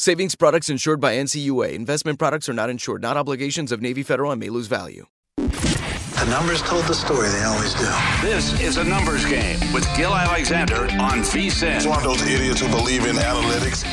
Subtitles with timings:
[0.00, 1.72] Savings products insured by NCUA.
[1.72, 5.06] Investment products are not insured, not obligations of Navy Federal and may lose value.
[5.34, 7.90] The numbers told the story, they always do.
[8.22, 11.74] This is a numbers game with Gill Alexander on VSIN.
[11.74, 13.84] It's one of those idiots who believe in analytics.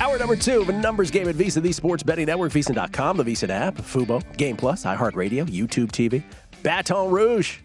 [0.00, 3.24] Hour number two of a numbers game at VSiN, the Sports Betting Network, VSIN.com, the
[3.24, 6.24] VSiN app, Fubo, Game Plus, iHeartRadio, YouTube TV,
[6.64, 7.58] Baton Rouge.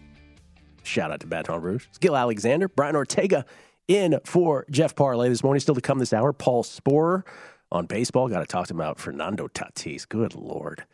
[0.84, 1.86] Shout out to Baton Rouge.
[1.88, 3.44] It's Gill Alexander, Brian Ortega
[3.88, 5.60] in for Jeff Parlay this morning.
[5.60, 7.24] Still to come this hour, Paul Sporer
[7.70, 8.28] on baseball.
[8.28, 10.08] Got to talk to him about Fernando Tatis.
[10.08, 10.84] Good Lord.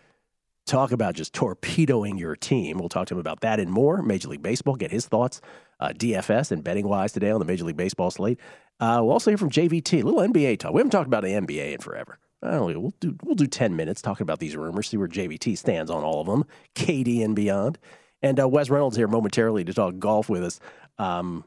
[0.67, 2.79] Talk about just torpedoing your team.
[2.79, 4.03] We'll talk to him about that and more.
[4.03, 5.41] Major League Baseball, get his thoughts.
[5.81, 8.39] Uh, DFS and betting wise today on the Major League Baseball slate.
[8.81, 10.73] Uh, we'll also hear from JVT, a little NBA talk.
[10.73, 12.19] We haven't talked about the NBA in forever.
[12.43, 15.91] Know, we'll do we'll do ten minutes talking about these rumors, see where JVT stands
[15.91, 16.45] on all of them,
[16.77, 17.79] KD and beyond.
[18.23, 20.61] And uh, Wes Reynolds here momentarily to talk golf with us.
[20.99, 21.45] Um,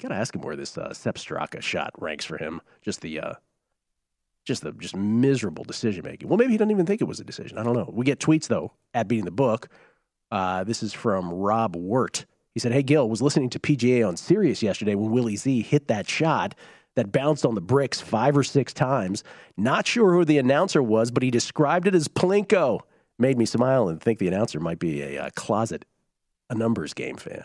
[0.00, 2.60] Got to ask him where this uh, Straka shot ranks for him.
[2.82, 3.34] Just the, uh,
[4.46, 6.28] just the just miserable decision making.
[6.28, 7.58] Well, maybe he doesn't even think it was a decision.
[7.58, 7.90] I don't know.
[7.92, 9.68] We get tweets though at beating the book.
[10.30, 12.26] Uh, this is from Rob Wirt.
[12.54, 15.88] He said, "Hey Gill, was listening to PGA on Sirius yesterday when Willie Z hit
[15.88, 16.54] that shot."
[16.94, 19.22] That bounced on the bricks five or six times.
[19.54, 22.80] Not sure who the announcer was, but he described it as Plinko.
[23.18, 25.84] Made me smile and think the announcer might be a uh, closet,
[26.48, 27.44] a numbers game fan.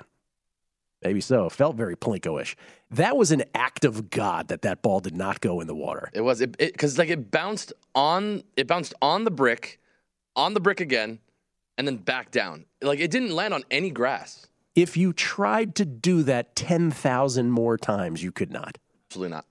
[1.04, 1.50] Maybe so.
[1.50, 2.56] Felt very Plinko-ish.
[2.92, 6.10] That was an act of God that that ball did not go in the water.
[6.14, 9.80] It was it because like it bounced on it bounced on the brick,
[10.36, 11.20] on the brick again,
[11.78, 12.66] and then back down.
[12.82, 14.48] Like it didn't land on any grass.
[14.76, 18.78] If you tried to do that ten thousand more times, you could not.
[19.10, 19.46] Absolutely not.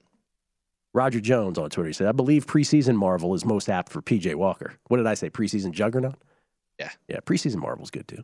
[0.93, 4.75] Roger Jones on Twitter said, "I believe preseason Marvel is most apt for PJ Walker."
[4.89, 5.31] What did I say?
[5.31, 6.17] Preseason Juggernaut.
[6.79, 7.19] Yeah, yeah.
[7.25, 8.23] Preseason Marvel's good too.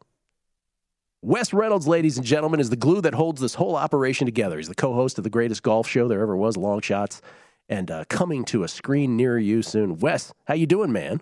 [1.26, 4.58] Wes Reynolds, ladies and gentlemen, is the glue that holds this whole operation together.
[4.58, 7.20] He's the co-host of the greatest golf show there ever was, Long Shots,
[7.68, 9.98] and uh, coming to a screen near you soon.
[9.98, 11.20] Wes, how you doing, man?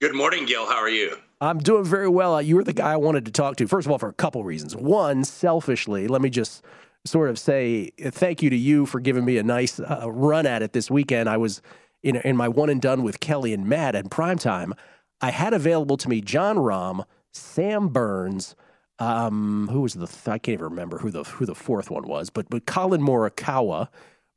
[0.00, 0.64] Good morning, Gill.
[0.64, 1.18] How are you?
[1.42, 2.36] I'm doing very well.
[2.36, 3.68] Uh, you were the guy I wanted to talk to.
[3.68, 4.74] First of all, for a couple reasons.
[4.74, 6.64] One, selfishly, let me just
[7.04, 10.62] sort of say thank you to you for giving me a nice uh, run at
[10.62, 11.28] it this weekend.
[11.28, 11.60] I was
[12.02, 14.72] in, in my one and done with Kelly and Matt at primetime.
[15.20, 18.56] I had available to me Jon Rahm, Sam Burns,
[18.98, 22.06] um, who was the th- I can't even remember who the who the fourth one
[22.06, 23.88] was, but but Collin Morikawa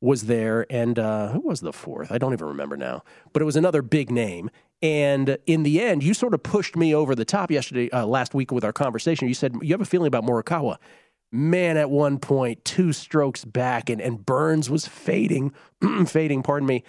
[0.01, 2.11] was there, and uh, who was the fourth?
[2.11, 3.03] I don't even remember now.
[3.33, 4.49] But it was another big name.
[4.81, 8.35] And in the end, you sort of pushed me over the top yesterday, uh, last
[8.35, 9.27] week with our conversation.
[9.27, 10.77] You said you have a feeling about Morikawa.
[11.31, 15.53] Man, at one point, two strokes back, and, and Burns was fading,
[16.05, 16.43] fading.
[16.43, 16.83] Pardon me.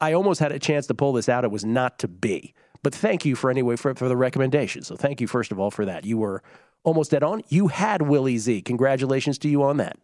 [0.00, 1.44] I almost had a chance to pull this out.
[1.44, 2.54] It was not to be.
[2.82, 4.82] But thank you for anyway for, for the recommendation.
[4.82, 6.04] So thank you first of all for that.
[6.04, 6.42] You were
[6.84, 7.42] almost dead on.
[7.48, 8.62] You had Willie Z.
[8.62, 9.96] Congratulations to you on that.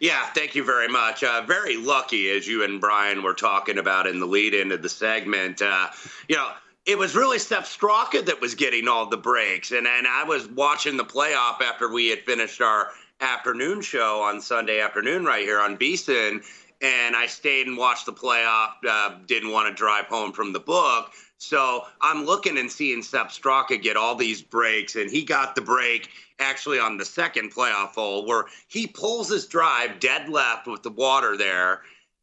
[0.00, 1.22] Yeah, thank you very much.
[1.22, 4.88] Uh, very lucky, as you and Brian were talking about in the lead into the
[4.88, 5.60] segment.
[5.60, 5.88] Uh,
[6.28, 6.50] you know,
[6.86, 10.48] it was really Sepp Straka that was getting all the breaks, and and I was
[10.48, 12.90] watching the playoff after we had finished our
[13.20, 16.42] afternoon show on Sunday afternoon right here on VSIN,
[16.82, 18.72] and I stayed and watched the playoff.
[18.86, 21.12] Uh, didn't want to drive home from the book.
[21.44, 25.60] So I'm looking and seeing Sepp Straka get all these breaks, and he got the
[25.60, 26.08] break
[26.38, 30.90] actually on the second playoff hole where he pulls his drive dead left with the
[30.90, 31.82] water there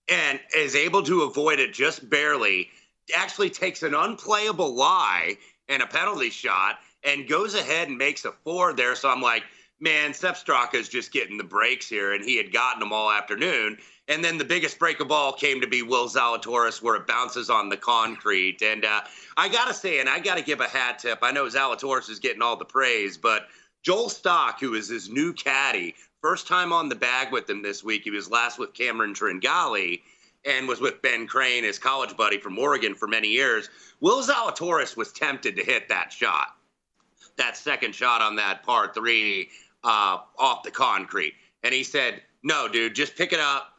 [0.10, 2.70] and is able to avoid it just barely.
[3.16, 5.38] Actually takes an unplayable lie
[5.70, 8.96] and a penalty shot and goes ahead and makes a four there.
[8.96, 9.44] So I'm like,
[9.80, 13.12] man, Sepp Straka is just getting the breaks here, and he had gotten them all
[13.12, 13.78] afternoon.
[14.12, 17.50] And then the biggest break of all came to be Will Zalatoris, where it bounces
[17.50, 18.62] on the concrete.
[18.62, 19.04] And uh,
[19.38, 21.20] I got to say, and I got to give a hat tip.
[21.22, 23.48] I know Zalatoris is getting all the praise, but
[23.84, 27.86] Joel Stock, who is his new caddy, first time on the bag with him this
[27.86, 28.04] week.
[28.04, 30.02] He was last with Cameron Tringale.
[30.44, 33.70] and was with Ben Crane, his college buddy from Oregon for many years.
[34.02, 36.58] Will Zalatoris was tempted to hit that shot,
[37.38, 39.48] that second shot on that par three
[39.86, 41.36] uh, off the concrete.
[41.64, 43.72] And he said, No, dude, just pick it up,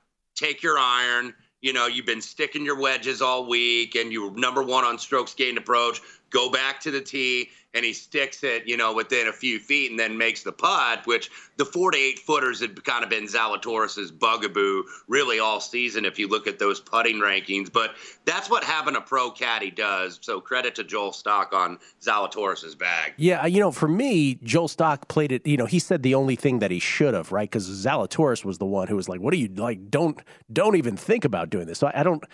[0.42, 1.34] take your iron.
[1.60, 4.98] You know, you've been sticking your wedges all week and you were number one on
[4.98, 6.00] strokes gained approach.
[6.32, 9.90] Go back to the tee and he sticks it, you know, within a few feet
[9.90, 13.26] and then makes the putt, which the four to eight footers had kind of been
[13.26, 17.72] Zalatoris's bugaboo really all season if you look at those putting rankings.
[17.72, 17.94] But
[18.24, 20.18] that's what having a pro caddy does.
[20.22, 23.14] So credit to Joel Stock on Zalatoris's bag.
[23.16, 25.46] Yeah, you know, for me, Joel Stock played it.
[25.46, 27.48] You know, he said the only thing that he should have, right?
[27.48, 29.90] Because Zalatoris was the one who was like, "What are you like?
[29.90, 30.20] Don't
[30.52, 32.24] don't even think about doing this." So I, I don't.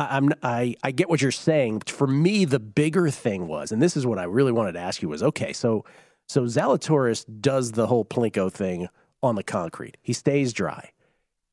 [0.00, 1.82] I, am I I get what you're saying.
[1.86, 5.02] For me, the bigger thing was, and this is what I really wanted to ask
[5.02, 5.84] you was, okay, so
[6.28, 8.88] so Zalatoris does the whole Plinko thing
[9.22, 9.96] on the concrete.
[10.00, 10.90] He stays dry.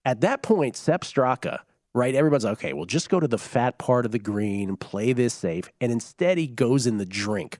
[0.06, 1.60] At that point, Sepp Straka,
[1.94, 2.16] right?
[2.16, 5.34] Everybody's like, okay, well, just go to the fat part of the green, play this
[5.34, 7.60] safe, and instead he goes in the drink.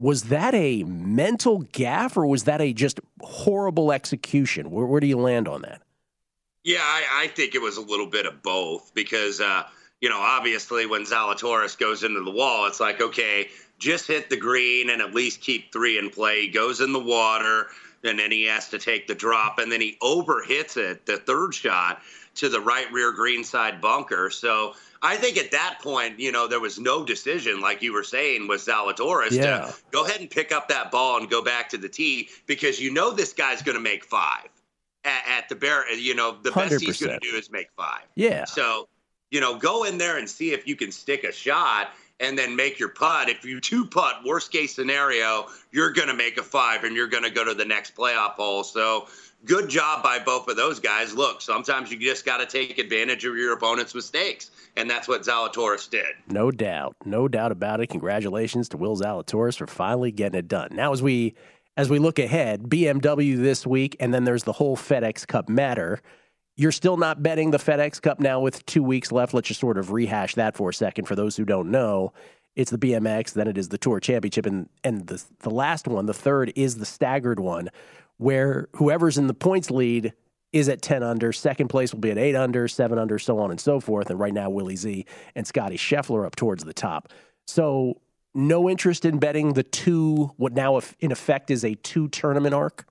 [0.00, 4.70] Was that a mental gaffe or was that a just horrible execution?
[4.70, 5.82] Where, where do you land on that?
[6.64, 9.64] Yeah, I, I, think it was a little bit of both because uh,
[10.00, 13.48] you know, obviously when Zalatoris goes into the wall, it's like, okay,
[13.78, 16.42] just hit the green and at least keep three in play.
[16.42, 17.66] He goes in the water,
[18.04, 21.54] and then he has to take the drop, and then he overhits it, the third
[21.54, 22.00] shot,
[22.36, 24.30] to the right rear green side bunker.
[24.30, 28.04] So I think at that point, you know, there was no decision, like you were
[28.04, 29.42] saying, with Zalatoris yeah.
[29.42, 32.80] to go ahead and pick up that ball and go back to the tee because
[32.80, 34.48] you know this guy's going to make five
[35.04, 35.92] at, at the bear.
[35.92, 36.70] You know, the 100%.
[36.70, 38.06] best he's going to do is make five.
[38.14, 38.44] Yeah.
[38.44, 38.88] So
[39.30, 41.90] you know, go in there and see if you can stick a shot
[42.20, 43.28] and then make your putt.
[43.28, 47.06] If you two putt, worst case scenario, you're going to make a five and you're
[47.06, 48.64] going to go to the next playoff hole.
[48.64, 49.06] So
[49.44, 51.14] good job by both of those guys.
[51.14, 54.50] Look, sometimes you just got to take advantage of your opponent's mistakes.
[54.76, 56.06] And that's what Zalatoris did.
[56.28, 56.96] No doubt.
[57.04, 57.88] No doubt about it.
[57.88, 60.68] Congratulations to Will Zalatoris for finally getting it done.
[60.72, 61.34] Now, as we
[61.76, 66.00] as we look ahead, BMW this week, and then there's the whole FedEx Cup matter.
[66.58, 69.32] You're still not betting the FedEx Cup now with two weeks left.
[69.32, 71.04] Let's just sort of rehash that for a second.
[71.04, 72.12] For those who don't know,
[72.56, 76.06] it's the BMX, then it is the Tour Championship, and and the the last one,
[76.06, 77.68] the third, is the staggered one,
[78.16, 80.12] where whoever's in the points lead
[80.52, 81.32] is at 10 under.
[81.32, 84.10] Second place will be at 8 under, 7 under, so on and so forth.
[84.10, 85.06] And right now, Willie Z
[85.36, 87.12] and Scotty Scheffler up towards the top.
[87.46, 88.00] So,
[88.34, 92.87] no interest in betting the two, what now in effect is a two tournament arc?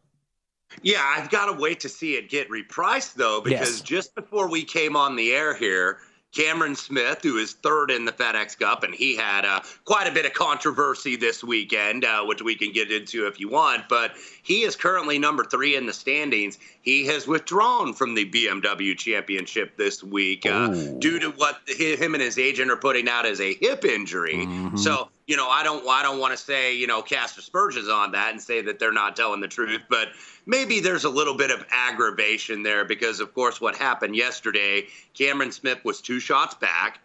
[0.81, 3.81] Yeah, I've got to wait to see it get repriced though, because yes.
[3.81, 5.99] just before we came on the air here,
[6.35, 10.11] Cameron Smith, who is third in the FedEx Cup, and he had uh, quite a
[10.11, 13.89] bit of controversy this weekend, uh, which we can get into if you want.
[13.89, 14.11] But
[14.43, 16.59] he is currently number three in the standings.
[16.81, 20.67] He has withdrawn from the BMW Championship this week uh,
[20.99, 24.35] due to what him and his agent are putting out as a hip injury.
[24.35, 24.77] Mm-hmm.
[24.77, 28.13] So you know, I don't, I don't want to say, you know, cast aspersions on
[28.13, 30.09] that and say that they're not telling the truth, but
[30.45, 35.51] maybe there's a little bit of aggravation there because, of course, what happened yesterday, Cameron
[35.51, 36.99] Smith was two shots back,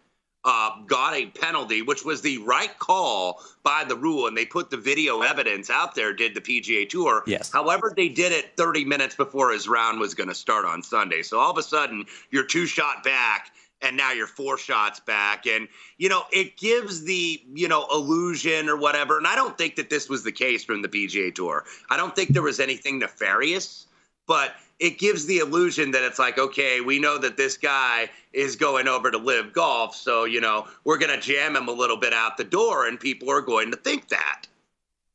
[0.45, 4.71] uh, got a penalty, which was the right call by the rule, and they put
[4.71, 6.13] the video evidence out there.
[6.13, 7.25] Did the PGA Tour?
[7.27, 7.51] Yes.
[7.53, 11.23] However, they did it 30 minutes before his round was going to start on Sunday.
[11.23, 13.53] So all of a sudden, you're two shot back
[13.83, 15.47] and now you're four shots back.
[15.47, 15.69] And
[15.99, 19.19] you know it gives the you know illusion or whatever.
[19.19, 21.65] And i don't think that this was the case from the pga tour.
[21.91, 23.87] I don't think there was anything nefarious
[24.29, 28.57] but it gives the illusion that it's like okay we know that this guy is
[28.57, 29.95] going over to LIV golf.
[29.95, 32.99] So you know we're going to jam him a little bit out the door and
[32.99, 34.47] people are going to think that.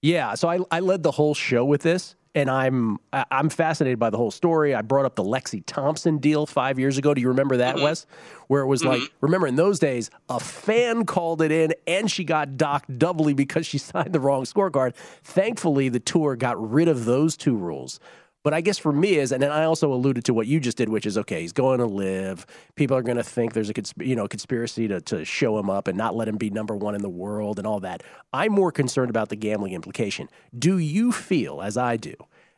[0.01, 0.35] Yeah.
[0.35, 4.17] So i, I led the whole show with this and I'm I'm fascinated by the
[4.17, 4.75] whole story.
[4.75, 7.13] I brought up the Lexi Thompson deal five years ago.
[7.13, 7.85] Do you remember that, mm-hmm.
[7.85, 8.05] Wes?
[8.47, 9.01] Where it was mm-hmm.
[9.01, 13.33] like, remember in those days, a fan called it in, and she got docked doubly
[13.33, 14.95] because she signed the wrong scorecard.
[15.23, 17.99] Thankfully, the tour got rid of those two rules.
[18.43, 20.77] But I guess for me is, and then I also alluded to what you just
[20.77, 21.41] did, which is okay.
[21.41, 22.45] He's going to LIV.
[22.75, 25.87] People are going to think there's a you know conspiracy to to show him up
[25.87, 28.03] and not let him be number one in the world and all that.
[28.31, 30.29] I'm more concerned about the gambling implication.
[30.57, 32.15] Do you feel, as I do,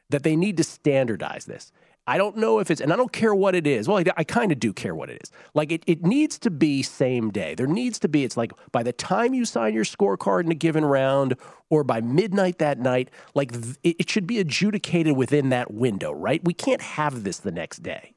[0.10, 1.72] that they need to standardize this?
[2.10, 3.88] I don't know if it's, and I don't care what it is.
[3.88, 5.32] Well, I, I kind of do care what it is.
[5.54, 7.54] Like it, it needs to be same day.
[7.54, 10.56] There needs to be, it's like by the time you sign your scorecard in a
[10.56, 11.36] given round
[11.70, 16.44] or by midnight that night, like th- it should be adjudicated within that window, right?
[16.44, 18.16] We can't have this the next day.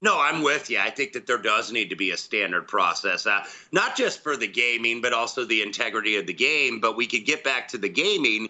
[0.00, 0.78] No, I'm with you.
[0.78, 4.34] I think that there does need to be a standard process, uh, not just for
[4.34, 6.80] the gaming, but also the integrity of the game.
[6.80, 8.48] But we could get back to the gaming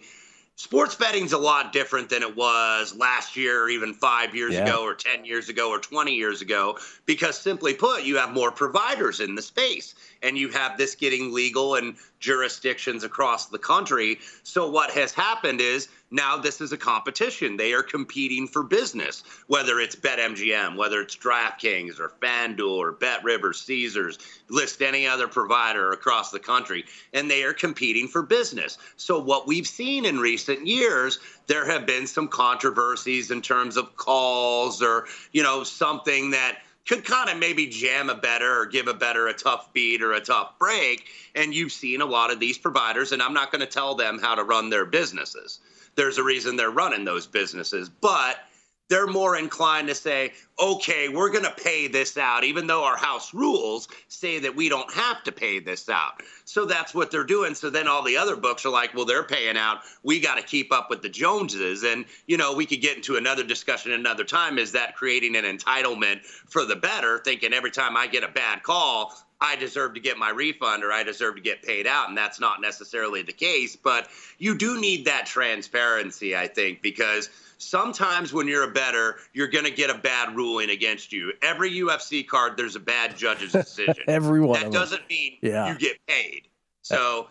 [0.61, 4.65] sports betting's a lot different than it was last year or even five years Yeah.
[4.65, 8.51] ago or 10 years ago or 20 years ago because simply put you have more
[8.53, 14.19] providers in the space and you have this getting legal in jurisdictions across the country
[14.43, 17.57] so what has happened is now this is a competition.
[17.57, 23.23] They are competing for business whether it's betmgm whether it's draftkings or fanduel or bet
[23.23, 28.79] river caesars list any other provider across the country and they are competing for business.
[28.97, 33.97] So what we've seen in recent years there have been some controversies in terms of
[33.97, 38.89] calls or you know something that could kind of maybe jam a better or give
[38.89, 41.05] a better a tough beat or a tough break.
[41.37, 44.19] And you've seen a lot of these providers and i'm not going to tell them
[44.19, 45.61] how to run their businesses
[45.95, 48.39] there's a reason they're running those businesses but
[48.91, 52.97] they're more inclined to say, okay, we're going to pay this out, even though our
[52.97, 56.23] house rules say that we don't have to pay this out.
[56.45, 57.55] So that's what they're doing.
[57.55, 59.83] So then all the other books are like, well, they're paying out.
[60.03, 61.85] We got to keep up with the Joneses.
[61.85, 64.59] And, you know, we could get into another discussion another time.
[64.59, 68.65] Is that creating an entitlement for the better, thinking every time I get a bad
[68.65, 72.09] call, I deserve to get my refund or I deserve to get paid out.
[72.09, 73.75] And that's not necessarily the case.
[73.77, 79.49] But you do need that transparency, I think, because sometimes when you're a better, you're
[79.49, 81.33] going to get a bad ruling against you.
[81.43, 83.95] Every UFC card, there's a bad judge's decision.
[84.09, 84.61] Everyone.
[84.61, 85.73] that doesn't mean Yeah.
[85.73, 86.43] you get paid.
[86.83, 87.29] So,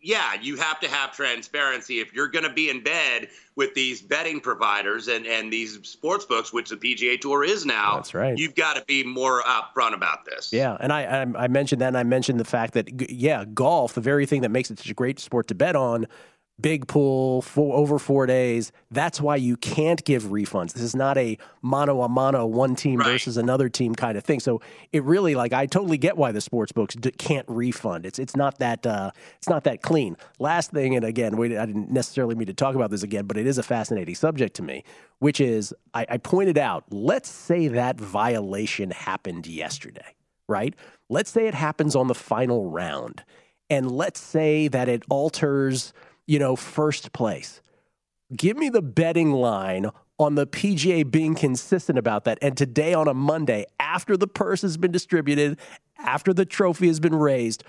[0.00, 2.00] yeah, you have to have transparency.
[2.00, 6.24] If you're going to be in bed with these betting providers and, and these sports
[6.24, 8.36] books, which the PGA Tour is now, That's right.
[8.36, 10.52] you've got to be more upfront about this.
[10.52, 13.94] Yeah, and I, I I mentioned that, and I mentioned the fact that yeah, golf,
[13.94, 16.06] the very thing that makes it such a great sport to bet on,
[16.60, 18.70] big pool for over four days.
[18.90, 20.72] That's why you can't give refunds.
[20.72, 23.08] This is not a mano a mano, one team Right.
[23.12, 24.38] versus another team kind of thing.
[24.40, 24.60] So
[24.92, 28.06] it really like I totally get why the sports books d- can't refund.
[28.06, 30.16] It's it's not that uh, it's not that clean.
[30.38, 33.36] Last thing, and again, we, I didn't necessarily mean to talk about this again, but
[33.36, 34.84] it is a fascinating subject to me,
[35.18, 36.84] which is I, I pointed out.
[36.90, 40.14] Let's say that violation happened yesterday
[40.46, 40.74] right?
[41.08, 43.24] Let's say it happens on the final round,
[43.70, 45.94] and let's say that it alters,
[46.26, 47.60] you know, first place.
[48.34, 52.38] Give me the betting line on the PGA being consistent about that.
[52.40, 55.58] And today on a Monday, after the purse has been distributed,
[55.98, 57.64] after the trophy has been raised,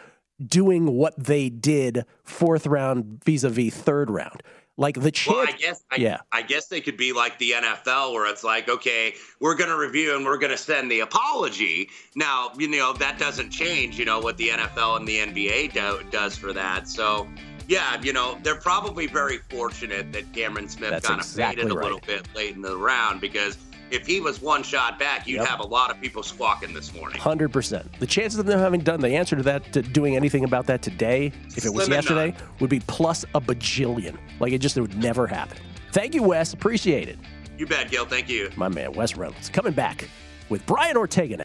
[0.46, 4.44] doing what they did fourth round vis a vis third round.
[4.78, 5.48] Like the Well.
[5.48, 6.18] I guess I, yeah.
[6.34, 9.78] I guess they could be like the NFL, where it's like, okay, we're going to
[9.78, 11.90] review and we're going to send the apology.
[12.16, 16.02] Now, you know that doesn't change, you know, what the NFL and the NBA do,
[16.12, 16.90] does for that.
[16.90, 17.26] So,
[17.68, 21.72] yeah, you know, they're probably very fortunate that Cameron Smith That's kind of exactly faded
[21.72, 21.84] a right.
[21.86, 23.58] little bit late in the round because
[23.92, 25.48] if he was one shot back, you'd Yep.
[25.48, 27.20] have a lot of people squawking this morning.
[27.20, 27.88] Hundred percent.
[28.00, 30.82] The chances of them having done the answer to that, to doing anything about that
[30.82, 32.50] today, if it was Slim and yesterday, none.
[32.60, 34.18] would be plus a bajillion.
[34.40, 35.58] Like it just it would never happen.
[35.92, 36.54] Thank you, Wes.
[36.54, 37.18] Appreciate it,
[37.58, 38.06] You bet, Gill.
[38.06, 38.50] Thank you.
[38.58, 40.10] my man, Wes Reynolds, coming back
[40.50, 41.38] with Brian Ortega.
[41.38, 41.45] next.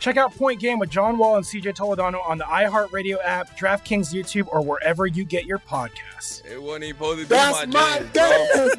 [0.00, 4.14] Check out Point Game with John Wall and CJ Toledano on the iHeartRadio app, DraftKings
[4.14, 6.44] YouTube, or wherever you get your podcasts.
[6.50, 8.70] It wasn't even supposed to be That's my, my day, day,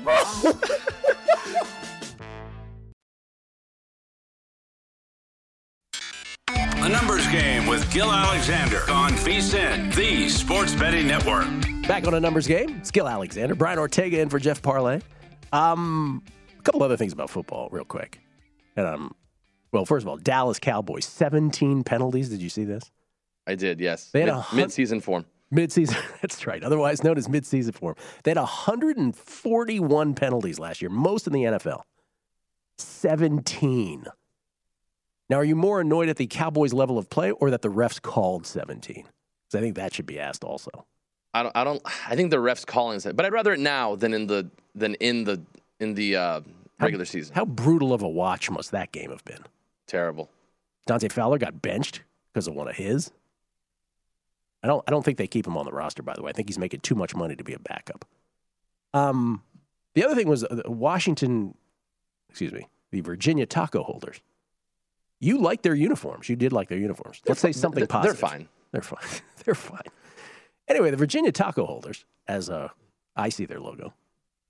[6.82, 11.46] The Numbers Game with Gill Alexander on VSIN, the Sports Betting Network.
[11.88, 12.78] Back on a numbers game.
[12.78, 13.54] It's Gill Alexander.
[13.54, 15.02] Brian Ortega in for Jeff Parlay.
[15.54, 16.24] Um,
[16.58, 18.20] a couple other things about football, real quick.
[18.76, 19.16] And um,
[19.72, 22.30] well, first of all, Dallas Cowboys, 17 penalties.
[22.30, 22.92] Did you see this?
[23.48, 24.10] I did, yes.
[24.12, 25.26] They had Mid- hun- mid-season form.
[25.54, 26.64] Midseason, that's right.
[26.64, 27.96] Otherwise known as midseason form.
[28.24, 31.82] They had 141 penalties last year, most in the NFL.
[32.78, 34.06] 17.
[35.30, 38.02] Now, are you more annoyed at the Cowboys' level of play or that the refs
[38.02, 38.96] called 17?
[38.96, 40.86] Because I think that should be asked also.
[41.34, 41.56] I don't.
[41.56, 41.82] I don't.
[42.10, 44.96] I think the refs calling it, but I'd rather it now than in the than
[44.96, 45.42] in the
[45.80, 46.42] in the uh,
[46.82, 47.34] regular season.
[47.34, 49.40] How brutal of a watch must that game have been?
[49.92, 50.30] Terrible.
[50.86, 53.12] Dante Fowler got benched because of one of his.
[54.64, 54.82] I don't.
[54.88, 56.02] I don't think they keep him on the roster.
[56.02, 58.06] By the way, I think he's making too much money to be a backup.
[58.94, 59.44] Um,
[59.94, 61.56] the other thing was uh, Washington.
[62.30, 64.22] Excuse me, the Virginia taco holders.
[65.20, 66.30] You like their uniforms.
[66.30, 67.22] You did like their uniforms.
[67.28, 68.18] Let's say something They're- positive.
[68.18, 68.48] They're fine.
[68.72, 69.22] They're fine.
[69.44, 69.82] they're fine.
[70.70, 72.70] Anyway, the Virginia taco holders, as uh,
[73.18, 73.94] I see their logo,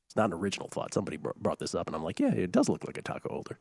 [0.05, 0.93] it's not an original thought.
[0.93, 3.29] Somebody br- brought this up, and I'm like, yeah, it does look like a taco
[3.29, 3.57] holder.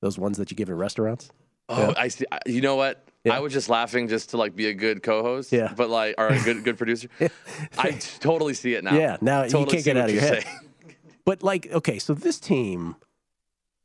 [0.00, 1.30] Those ones that you give in restaurants.
[1.68, 1.94] Oh, Yeah.
[1.96, 2.24] I see.
[2.46, 3.04] You know what?
[3.30, 5.52] I was just laughing just to like be a good co-host.
[5.52, 5.72] Yeah.
[5.76, 7.08] But like, or a good good producer.
[7.78, 8.94] I t- totally see it now.
[8.96, 10.44] Yeah, now Totally you can't get out of your head.
[11.26, 12.96] But like, okay, so this team,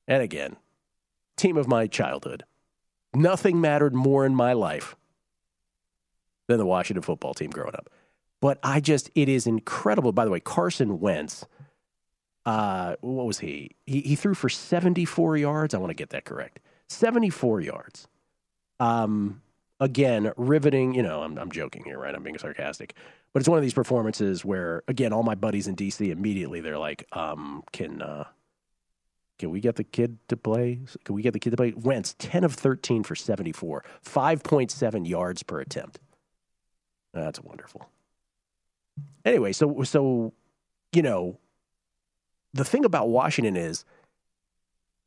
[0.07, 0.55] and again,
[1.35, 2.45] team of my childhood,
[3.13, 4.95] nothing mattered more in my life
[6.47, 7.89] than the Washington football team growing up.
[8.39, 10.13] But I just, it is incredible.
[10.13, 11.45] By the way, Carson Wentz,
[12.45, 13.71] uh, what was he?
[13.85, 15.73] He, he threw for 74 yards.
[15.73, 16.59] I want to get that correct.
[16.89, 18.07] 74 yards.
[18.79, 19.41] Um,
[19.79, 20.93] again, riveting.
[20.93, 22.13] You know, I'm, I'm joking here, right?
[22.13, 22.95] I'm being sarcastic.
[23.31, 26.77] But it's one of these performances where, again, all my buddies in DC immediately they're
[26.77, 28.25] like, um, "Can uh,
[29.39, 30.81] can we get the kid to play?
[31.03, 35.41] Can we get the kid to play?" Wentz, 10 of 13 for 74, 5.7 yards
[35.41, 35.99] per attempt.
[37.13, 37.89] That's wonderful.
[39.25, 40.33] Anyway, so so
[40.91, 41.39] you know,
[42.53, 43.85] the thing about Washington is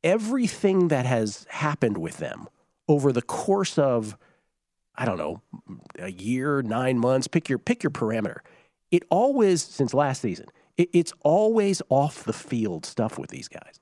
[0.03, 2.49] everything that has happened with them
[2.89, 4.17] over the course of
[4.99, 5.43] I don't know,
[5.99, 8.39] a year, nine months, pick your pick your parameter.
[8.91, 13.81] It always since last season, it, it's always off the field stuff with these guys.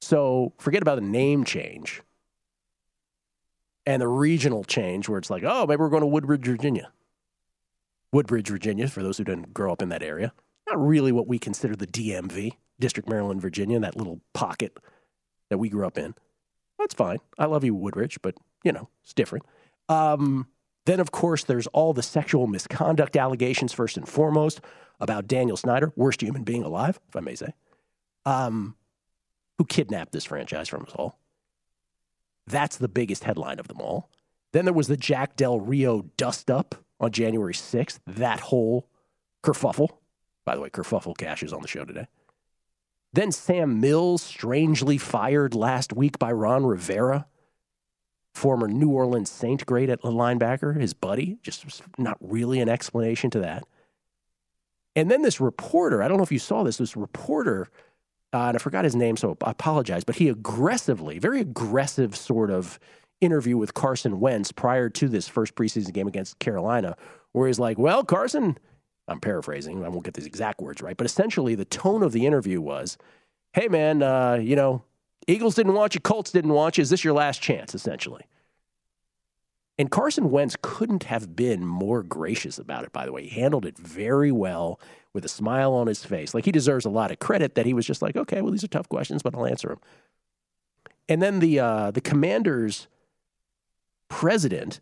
[0.00, 2.02] So forget about the name change
[3.86, 6.92] and the regional change where it's like, oh, maybe we're going to Woodbridge, Virginia.
[8.12, 10.32] Woodbridge, Virginia, for those who didn't grow up in that area.
[10.72, 14.78] Not really what we consider the DMV, District Maryland, Virginia, that little pocket
[15.50, 16.14] that we grew up in.
[16.78, 17.18] That's fine.
[17.38, 19.44] I love you, Woodbridge, but you know, it's different.
[19.90, 20.46] Um,
[20.86, 24.62] then, of course, there's all the sexual misconduct allegations, first and foremost,
[24.98, 27.52] about Daniel Snyder, worst human being alive, if I may say,
[28.24, 28.74] um,
[29.58, 31.18] who kidnapped this franchise from us all.
[32.46, 34.08] That's the biggest headline of them all.
[34.52, 38.88] Then there was the Jack Del Rio dust up on January 6th, that whole
[39.44, 39.90] kerfuffle.
[40.44, 42.06] By the way, kerfuffle cash is on the show today.
[43.12, 47.26] Then Sam Mills, strangely fired last week by Ron Rivera,
[48.34, 51.38] former New Orleans Saint great at linebacker, his buddy.
[51.42, 53.64] Just not really an explanation to that.
[54.96, 57.68] And then this reporter, I don't know if you saw this, this reporter,
[58.32, 62.50] uh, and I forgot his name, so I apologize, but he aggressively, very aggressive sort
[62.50, 62.78] of
[63.20, 66.96] interview with Carson Wentz prior to this first preseason game against Carolina,
[67.32, 68.58] where he's like, Well, Carson,
[69.12, 72.26] I'm paraphrasing, I won't get these exact words right, but essentially the tone of the
[72.26, 72.98] interview was,
[73.52, 74.82] Hey, man, uh, you know,
[75.26, 76.82] Eagles didn't want you, Colts didn't want you.
[76.82, 78.24] Is this your last chance, essentially?
[79.78, 83.26] And Carson Wentz couldn't have been more gracious about it, by the way.
[83.26, 84.78] He handled it very well
[85.12, 86.34] with a smile on his face.
[86.34, 88.64] Like he deserves a lot of credit that he was just like, okay, well, these
[88.64, 89.80] are tough questions, but I'll answer them.
[91.08, 92.86] And then the uh, the commander's
[94.08, 94.80] president,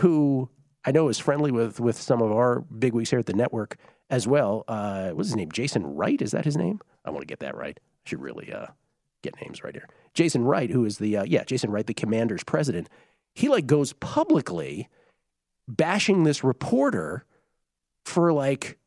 [0.00, 0.48] who
[0.84, 3.76] I know is friendly with with some of our big bigwigs here at the network
[4.10, 4.64] as well.
[4.68, 5.50] Uh, what's his name?
[5.52, 6.20] Jason Wright?
[6.20, 6.80] Is that his name?
[7.04, 7.78] I want to get that right.
[7.80, 8.66] I should really uh,
[9.22, 9.88] get names right here.
[10.14, 12.88] Jason Wright, who is the uh, yeah Jason Wright, the commander's president.
[13.34, 14.88] He like goes publicly
[15.68, 17.24] bashing this reporter
[18.04, 18.78] for like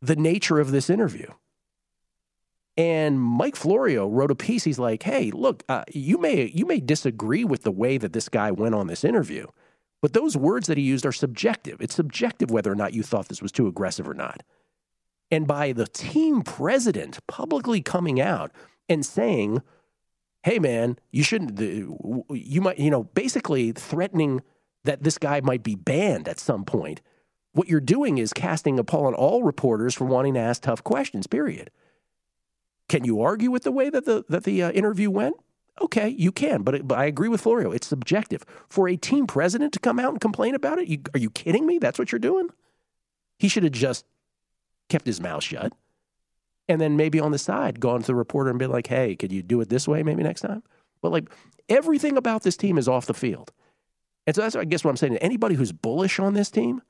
[0.00, 1.26] the nature of this interview.
[2.78, 4.64] And Mike Florio wrote a piece.
[4.64, 8.28] He's like, "Hey, look, uh, you may you may disagree with the way that this
[8.28, 9.46] guy went on this interview,
[10.02, 11.80] but those words that he used are subjective.
[11.80, 14.42] It's subjective whether or not you thought this was too aggressive or not.
[15.30, 18.52] and by the team president publicly coming out
[18.88, 19.60] and saying,
[20.44, 21.58] "Hey, man, you shouldn't.
[21.60, 24.42] You might, you know, basically threatening
[24.84, 27.00] that this guy might be banned at some point."
[27.52, 30.84] What you're doing is casting a pall on all reporters for wanting to ask tough
[30.84, 31.26] questions.
[31.26, 31.70] Period.
[32.88, 35.36] Can you argue with the way that the that the uh, interview went?
[35.80, 37.70] Okay, you can, but, it, but I agree with Florio.
[37.70, 38.44] It's subjective.
[38.68, 41.66] For a team president to come out and complain about it, you, are you kidding
[41.66, 41.78] me?
[41.78, 42.48] That's what you're doing?
[43.38, 44.06] He should have just
[44.88, 45.72] kept his mouth shut
[46.68, 49.32] and then maybe on the side gone to the reporter and be like, hey, could
[49.32, 50.62] you do it this way maybe next time?
[51.02, 51.30] But like
[51.68, 53.52] everything about this team is off the field.
[54.26, 55.16] And so that's, I guess, what I'm saying.
[55.18, 56.82] Anybody who's bullish on this team,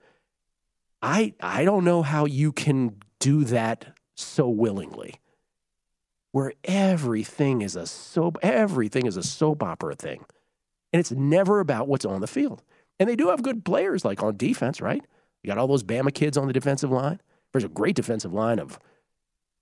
[1.03, 5.17] I, I don't know how you can do that so willingly
[6.37, 10.23] where everything is a soap everything is a soap opera thing.
[10.93, 12.63] And it's never about what's on the field.
[13.01, 15.03] And they do have good players like on defense, right?
[15.43, 17.23] You got all those Bama kids on the defensive line.
[17.53, 18.79] There's a great defensive line of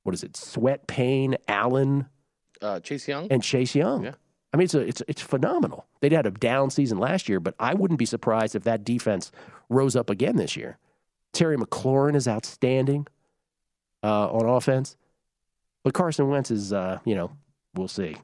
[0.02, 0.36] what is it?
[0.36, 2.06] Sweat, Payne, Allen,
[2.60, 4.06] uh, Chase Young, and Chase Young.
[4.06, 4.14] Yeah.
[4.52, 5.86] I mean, it's a, it's it's phenomenal.
[6.00, 9.30] They'd had a down season last year, but I wouldn't be surprised if that defense
[9.68, 10.78] rose up again this year.
[11.32, 13.06] Terry McLaurin is outstanding
[14.02, 14.96] uh, on offense.
[15.84, 17.30] But Carson Wentz is, uh, you know,
[17.74, 18.16] we'll see.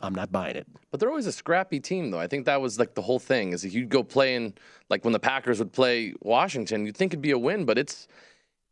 [0.00, 0.66] I'm not buying it.
[0.90, 2.18] But they're always a scrappy team, though.
[2.18, 3.52] I think that was like the whole thing.
[3.52, 4.54] Is if you'd go play in
[4.88, 8.08] like when the Packers would play Washington, you'd think it'd be a win, but it's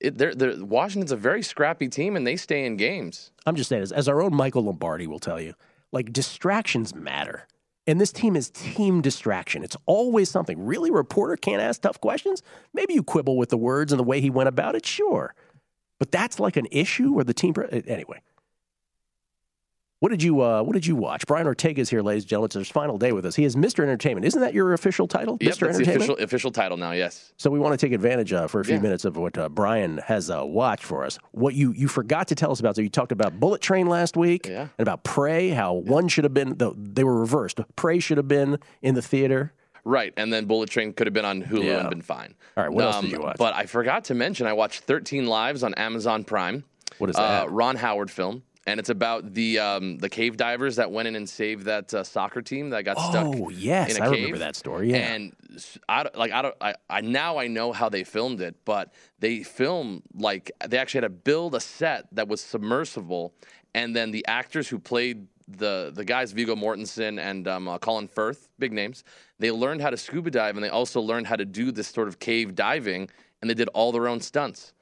[0.01, 3.33] it, they're, they're, Washington's a very scrappy team, and they stay in games.
[3.47, 5.55] I'm just saying, as, as our own Michael Lombardi will tell you,
[5.93, 7.47] like distractions matter.
[7.87, 9.64] And this team is team distraction.
[9.64, 10.64] It's always something.
[10.64, 12.43] Really, reporter can't ask tough questions?
[12.73, 15.35] Maybe you quibble with the words and the way he went about it, sure.
[16.01, 17.55] But that's like an issue where the team.
[17.87, 18.23] Anyway,
[20.01, 21.27] what did you uh, What did you watch?
[21.27, 22.47] Brian Ortega is here, ladies and gentlemen.
[22.47, 23.37] It's his final day with us.
[23.37, 23.81] He is Mr.
[23.83, 24.25] Entertainment.
[24.25, 25.61] Isn't that your official title, yep, Mr.
[25.67, 25.87] That's Entertainment?
[25.87, 26.93] the official, official title now.
[26.93, 27.35] Yes.
[27.37, 28.81] So we want to take advantage uh, for a few Yeah.
[28.81, 31.19] minutes of what uh, Brian has uh, watched for us.
[31.33, 32.77] What you you forgot to tell us about.
[32.77, 34.69] So you talked about Bullet Train last week, Yeah.
[34.79, 35.51] and about Prey.
[35.51, 36.57] How one should have been.
[36.57, 37.61] The, they were reversed.
[37.77, 39.53] Prey should have been in the theater.
[39.85, 41.81] Right, and then Bullet Train could have been on Hulu Yeah.
[41.81, 42.35] and been fine.
[42.57, 43.37] All right, what else did you watch?
[43.38, 46.64] But I forgot to mention I watched 13 Lives on Amazon Prime.
[46.99, 47.51] What is Uh, that?
[47.51, 51.27] Ron Howard film, and it's about the um, the cave divers that went in and
[51.29, 53.27] saved that uh, soccer team that got stuck.
[53.37, 54.16] Oh yes, in a I cave.
[54.16, 54.90] remember that story.
[54.90, 54.97] Yeah.
[54.99, 55.35] And
[55.88, 59.43] I like I don't I, I now I know how they filmed it, but they
[59.43, 63.33] film like they actually had to build a set that was submersible,
[63.75, 65.27] and then the actors who played
[65.59, 69.05] the the guys Viggo Mortensen and um, uh, Colin Firth, big names,
[69.39, 72.09] they learned how to scuba dive, and they also learned how to do this sort
[72.09, 73.09] of cave diving,
[73.41, 74.73] and they did all their own stunts.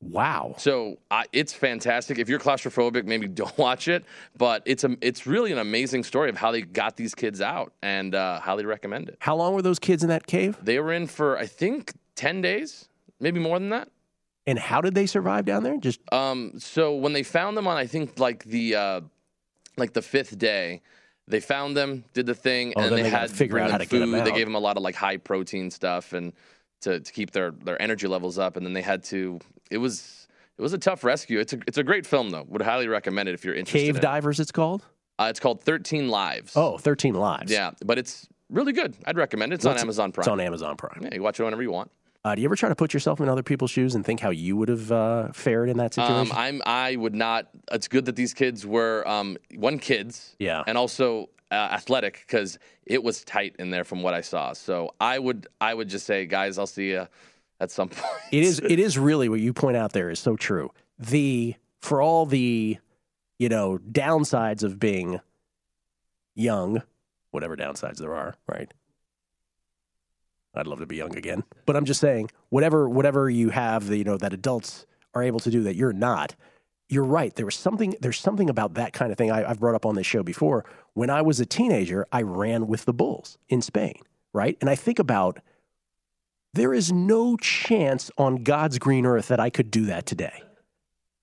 [0.00, 0.54] wow.
[0.58, 2.18] So I it's fantastic.
[2.18, 4.04] If you're claustrophobic, maybe don't watch it.
[4.36, 7.72] But it's a, it's really an amazing story of how they got these kids out,
[7.82, 9.16] and uh, highly recommend it.
[9.20, 10.56] How long were those kids in that cave?
[10.62, 12.88] They were in for I think ten days,
[13.20, 13.88] maybe more than that.
[14.46, 15.76] And how did they survive down there?
[15.76, 19.00] Just Um, so when they found them on, I think like the uh,
[19.78, 20.82] like the fifth day,
[21.26, 23.86] they found them, did the thing, Oh, and they they had figure out how to
[23.86, 24.24] get 'em food.
[24.24, 24.36] They out.
[24.36, 26.32] gave them a lot of like high protein stuff and
[26.82, 29.38] to, to keep their their energy levels up, and then they had to.
[29.70, 31.38] It was it was a tough rescue.
[31.40, 32.44] It's a it's a great film though.
[32.48, 33.78] Would highly recommend it if you're interested.
[33.86, 34.02] cave in it.
[34.02, 34.84] divers, it's called.
[35.18, 36.52] Uh, it's called Thirteen Lives.
[36.56, 37.50] Oh, 13 lives.
[37.50, 38.94] yeah, but it's really good.
[39.04, 39.56] I'd recommend it.
[39.56, 40.22] It's on it- Amazon Prime.
[40.22, 41.00] It's on Amazon Prime.
[41.02, 41.90] Yeah, you watch it whenever you want.
[42.28, 44.28] Uh, do you ever try to put yourself in other people's shoes and think how
[44.28, 46.36] you would have uh, fared in that Um, situation?
[46.36, 47.48] I'm I would not.
[47.72, 50.62] It's good that these kids were um, one kids, Yeah.
[50.66, 54.52] and also uh, athletic because it was tight in there from what I saw.
[54.52, 57.08] So I would I would just say, guys, I'll see you
[57.60, 58.04] at some point.
[58.30, 58.58] it is.
[58.60, 60.70] It is really what you point out there is so true.
[60.98, 62.76] The for all the
[63.38, 65.20] you know downsides of being
[66.34, 66.82] young,
[67.30, 68.70] whatever downsides there are, right?
[70.58, 73.96] I'd love to be young again, but I'm just saying, whatever whatever you have, the,
[73.96, 76.34] you know, that adults are able to do that you're not.
[76.88, 77.34] You're right.
[77.34, 77.94] There was something.
[78.00, 80.64] There's something about that kind of thing I, I've brought up on this show before.
[80.94, 84.00] When I was a teenager, I ran with the bulls in Spain,
[84.32, 84.56] right?
[84.60, 85.38] And I think about
[86.54, 90.42] there is no chance on God's green earth that I could do that today.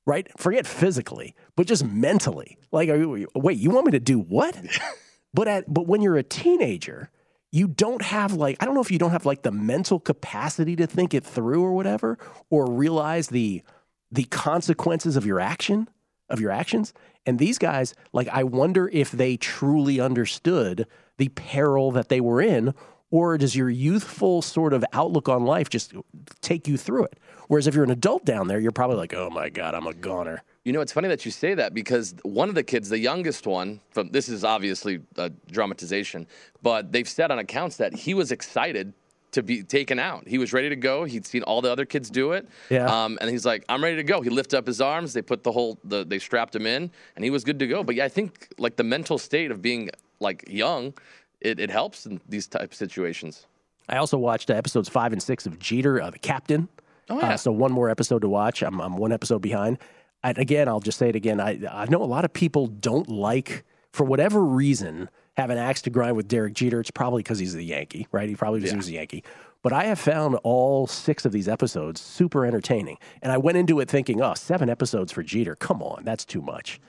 [0.07, 0.27] Right?
[0.37, 2.59] Forget physically, but just mentally.
[2.71, 2.89] Like,
[3.33, 4.55] wait, you want me to do what?
[5.33, 7.09] but at but when you're a teenager,
[7.55, 10.75] you don't have like I don't know if you don't have like the mental capacity
[10.75, 12.17] to think it through or whatever,
[12.49, 13.63] or realize the
[14.11, 15.87] the consequences of your action
[16.29, 16.93] of your actions.
[17.25, 20.87] And these guys, like, I wonder if they truly understood
[21.17, 22.73] the peril that they were in,
[23.11, 25.93] or does your youthful sort of outlook on life just
[26.41, 27.19] take you through it?
[27.47, 29.93] Whereas if you're an adult down there, you're probably like, oh my God, I'm a
[29.93, 30.43] goner.
[30.65, 33.45] You know, it's funny that you say that because one of the kids, the youngest
[33.47, 36.27] one, from this is obviously a dramatization,
[36.63, 38.91] but they've said on accounts that he was excited
[39.31, 40.27] to be taken out.
[40.27, 41.03] He was ready to go.
[41.03, 42.47] He'd seen all the other kids do it.
[42.69, 42.85] Yeah.
[42.85, 44.21] Um, and he's like, I'm ready to go.
[44.21, 45.13] He lifted up his arms.
[45.13, 47.83] They put the whole, the, they strapped him in, and he was good to go.
[47.83, 50.93] But yeah, I think like the mental state of being like young,
[51.41, 53.45] it, it helps in these type of situations.
[53.87, 56.69] I also watched uh, episodes five and six of Jeter, uh, the captain.
[57.09, 57.33] Oh, yeah.
[57.33, 58.63] Uh, so one more episode to watch.
[58.63, 59.77] I'm, I'm one episode behind.
[60.25, 61.39] And again, I'll just say it again.
[61.39, 65.83] I, I know a lot of people don't like, for whatever reason, have an axe
[65.83, 66.79] to grind with Derek Jeter.
[66.79, 68.27] It's probably because he's a Yankee, right?
[68.27, 69.23] He probably he was a Yankee.
[69.61, 72.97] But I have found all six of these episodes super entertaining.
[73.21, 75.55] And I went into it thinking, oh, seven episodes for Jeter.
[75.55, 76.81] Come on, that's too much.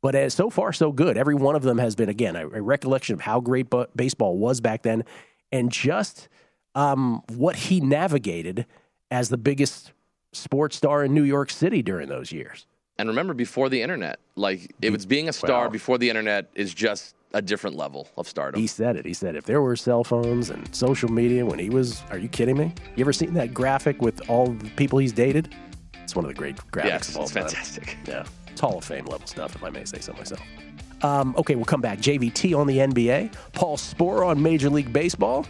[0.00, 1.16] But uh, so far, so good.
[1.16, 4.38] Every one of them has been, again, a, a recollection of how great bu- baseball
[4.38, 5.04] was back then
[5.50, 6.28] and just
[6.76, 8.66] um, what he navigated
[9.10, 9.92] as the biggest
[10.32, 12.66] sports star in New York City during those years.
[12.98, 16.72] And remember, before the internet, like it was being a star before the internet is
[16.72, 18.60] just a different level of stardom.
[18.60, 19.04] He said it.
[19.04, 22.28] He said if there were cell phones and social media when he was, are you
[22.28, 22.72] kidding me?
[22.94, 25.52] You ever seen that graphic with all the people he's dated?
[26.04, 27.42] It's one of the great graphics Yes, of all it's time.
[27.48, 27.96] fantastic.
[28.06, 30.40] Yeah, it's Hall of Fame level stuff, if I may say so myself.
[31.02, 31.98] Um, okay, we'll come back.
[31.98, 35.44] JVT on the NBA, Paul Sporer on Major League Baseball.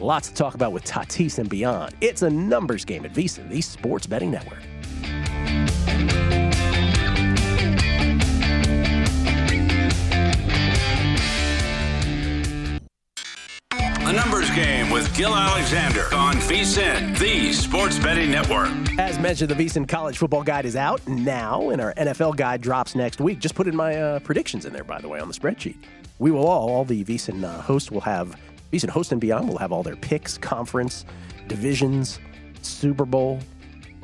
[0.00, 1.94] Lots to talk about with Tatis and beyond.
[2.02, 4.58] It's a numbers game at VSiN, the Sports Betting Network.
[15.14, 18.68] Gill Alexander on VSIN, the Sports Betting Network.
[18.98, 22.96] As mentioned, the VSiN College Football Guide is out now, and our NFL Guide drops
[22.96, 23.38] next week.
[23.38, 25.76] Just put in my uh, predictions in there, by the way, on the spreadsheet.
[26.18, 28.36] We will all, all the VSiN uh, hosts will have,
[28.72, 31.04] VSiN host and beyond will have all their picks, conference,
[31.46, 32.18] divisions,
[32.62, 33.38] Super Bowl,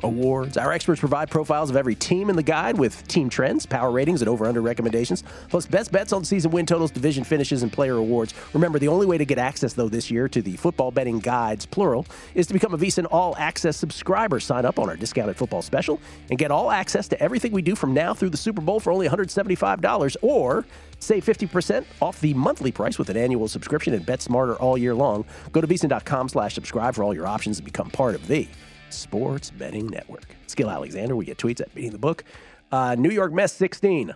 [0.03, 0.57] awards.
[0.57, 4.21] Our experts provide profiles of every team in the guide with team trends, power ratings,
[4.21, 7.95] and over under recommendations, plus best bets on season win totals, division finishes, and player
[7.95, 8.33] awards.
[8.53, 11.65] Remember, the only way to get access, though, this year to the football betting guides,
[11.65, 14.39] plural, is to become a VSiN All Access subscriber.
[14.39, 17.75] Sign up on our discounted football special and get all access to everything we do
[17.75, 20.65] from now through the Super Bowl for only $175 or
[21.01, 24.93] Save 50% off the monthly price with an annual subscription and bet smarter all year
[24.93, 25.25] long.
[25.51, 28.47] Go to VSiN.com slash subscribe for all your options and become part of the
[28.93, 30.35] Sports Betting Network.
[30.47, 32.23] Skill Alexander, we get tweets at Beating the Book.
[32.71, 34.13] Uh, New York Mess 16.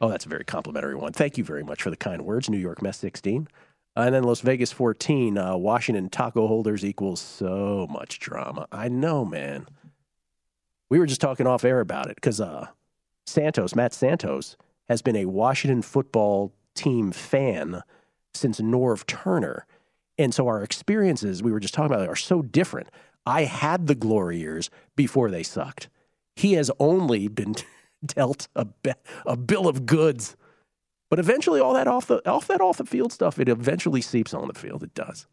[0.00, 1.12] Oh, that's a very complimentary one.
[1.12, 3.48] Thank you very much for the kind words, New York Mess 16.
[3.96, 8.66] Uh, and then Las Vegas 14, uh, Washington taco holders equals so much drama.
[8.70, 9.66] I know, man.
[10.88, 12.68] We were just talking off air about it because uh,
[13.26, 14.56] Santos, Matt Santos,
[14.88, 17.82] has been a Washington football team fan
[18.32, 19.66] since Norv Turner.
[20.18, 22.88] And so our experiences, we were just talking about, are so different.
[23.26, 25.88] I had the glory years before they sucked.
[26.36, 27.54] He has only been
[28.04, 28.92] dealt a, be-
[29.26, 30.36] a bill of goods.
[31.10, 34.32] But eventually, all that off the off that off the field stuff, it eventually seeps
[34.32, 34.84] on the field.
[34.84, 35.26] It does,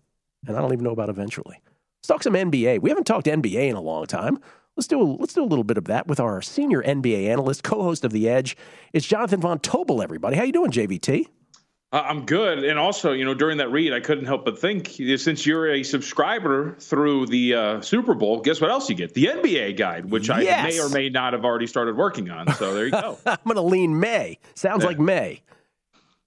[0.48, 1.62] and I don't even know about eventually.
[2.00, 2.82] Let's talk some NBA.
[2.82, 4.40] We haven't talked NBA in a long time.
[4.76, 7.64] Let's do a, let's do a little bit of that with our senior NBA analyst,
[7.64, 8.58] co-host of The Edge.
[8.94, 10.02] It's Jonathan Von Tobel.
[10.02, 11.28] Everybody, how you doing, JVT?
[11.92, 15.46] I'm good, and also, you know, during that read, I couldn't help but think since
[15.46, 19.14] you're a subscriber through the uh, Super Bowl, guess what else you get?
[19.14, 22.54] The NBA guide, which I may or may not have already started working on.
[22.56, 23.18] So there you go.
[23.26, 24.38] I'm going to lean May.
[24.54, 25.42] Sounds like May.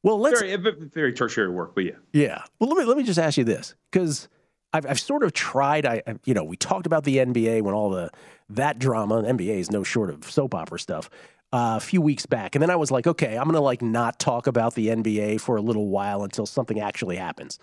[0.03, 1.93] Well, let's very, very tertiary work, but yeah.
[2.15, 2.43] Yeah.
[2.59, 4.29] Well, let me let me just ask you this because
[4.73, 5.85] I've I've sort of tried.
[5.85, 8.11] I I- you know we talked about the NBA when all the
[8.49, 9.23] that drama.
[9.23, 11.11] NBA is no short of soap opera stuff.
[11.53, 14.21] Uh, a few weeks back, and then I was like, okay, I'm gonna like not
[14.21, 17.59] talk about the NBA for a little while until something actually happens.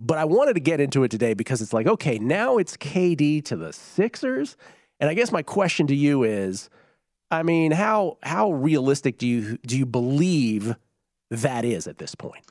[0.00, 3.44] But I wanted to get into it today because it's like, okay, now it's KD
[3.44, 4.56] to the Sixers,
[4.98, 6.68] and I guess my question to you is,
[7.30, 10.74] I mean, how how realistic do you do you believe
[11.30, 12.44] that is at this point?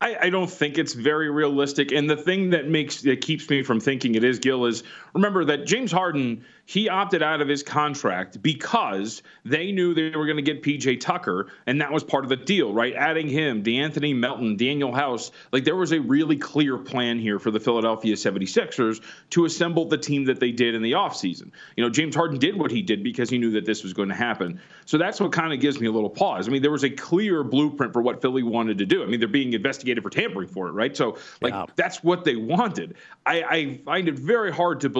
[0.00, 1.92] I, I don't think it's very realistic.
[1.92, 4.82] And the thing that makes that keeps me from thinking it is Gill is
[5.14, 10.24] remember that James Harden he opted out of his contract because they knew they were
[10.26, 12.94] going to get PJ Tucker, and that was part of the deal, right?
[12.94, 17.50] Adding him, DeAnthony Melton, Danuel House, like there was a really clear plan here for
[17.50, 21.50] the Philadelphia 76ers to assemble the team that they did in the offseason.
[21.76, 24.08] You know, James Harden did what he did because he knew that this was going
[24.08, 24.60] to happen.
[24.84, 26.46] So that's what kind of gives me a little pause.
[26.46, 29.02] I mean, there was a clear blueprint for what Philly wanted to do.
[29.02, 30.96] I mean, they're being investigated for tampering for it, right?
[30.96, 32.94] So, like, that's what they wanted.
[33.26, 34.99] I, I find it very hard to believe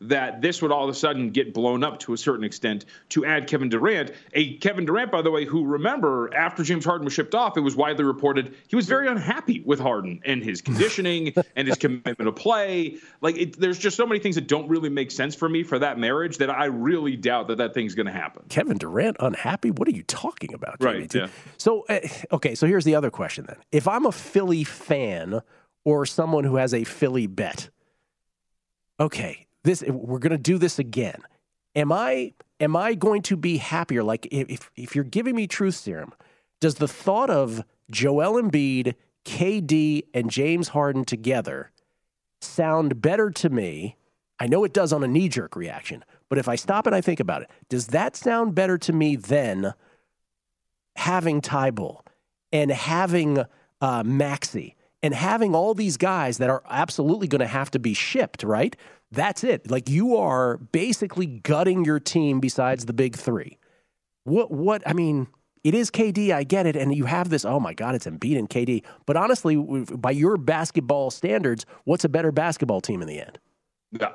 [0.00, 3.24] that this would all of a sudden get blown up to a certain extent to
[3.24, 4.12] add Kevin Durant.
[4.34, 7.60] A Kevin Durant, by the way, who remember after James Harden was shipped off, it
[7.60, 12.18] was widely reported he was very unhappy with Harden and his conditioning and his commitment
[12.18, 12.96] to play.
[13.20, 15.78] Like, it, there's just so many things that don't really make sense for me for
[15.78, 18.44] that marriage that I really doubt that that thing's going to happen.
[18.48, 19.70] Kevin Durant unhappy?
[19.70, 20.76] What are you talking about?
[20.80, 21.28] Right, yeah.
[21.56, 22.00] So, uh,
[22.32, 23.56] okay, so here's the other question then.
[23.72, 25.42] If I'm a Philly fan,
[25.88, 27.70] or someone who has a Philly bet.
[29.00, 31.20] Okay, this we're going to do this again.
[31.74, 34.02] Am I am I going to be happier?
[34.02, 36.12] Like if if you're giving me truth serum,
[36.60, 41.70] does the thought of Joel Embiid, KD, and James Harden together
[42.40, 43.96] sound better to me?
[44.40, 47.00] I know it does on a knee jerk reaction, but if I stop and I
[47.00, 49.74] think about it, does that sound better to me than
[50.96, 52.00] having Thybulle
[52.52, 53.44] and having
[53.80, 57.94] uh, Maxey and having all these guys that are absolutely going to have to be
[57.94, 58.76] shipped, right?
[59.10, 59.70] That's it.
[59.70, 63.58] Like you are basically gutting your team besides the big three.
[64.24, 65.28] What, what, I mean,
[65.64, 66.76] it is KD, I get it.
[66.76, 68.84] And you have this, oh my God, it's Embiid and KD.
[69.06, 73.38] But honestly, by your basketball standards, what's a better basketball team in the end?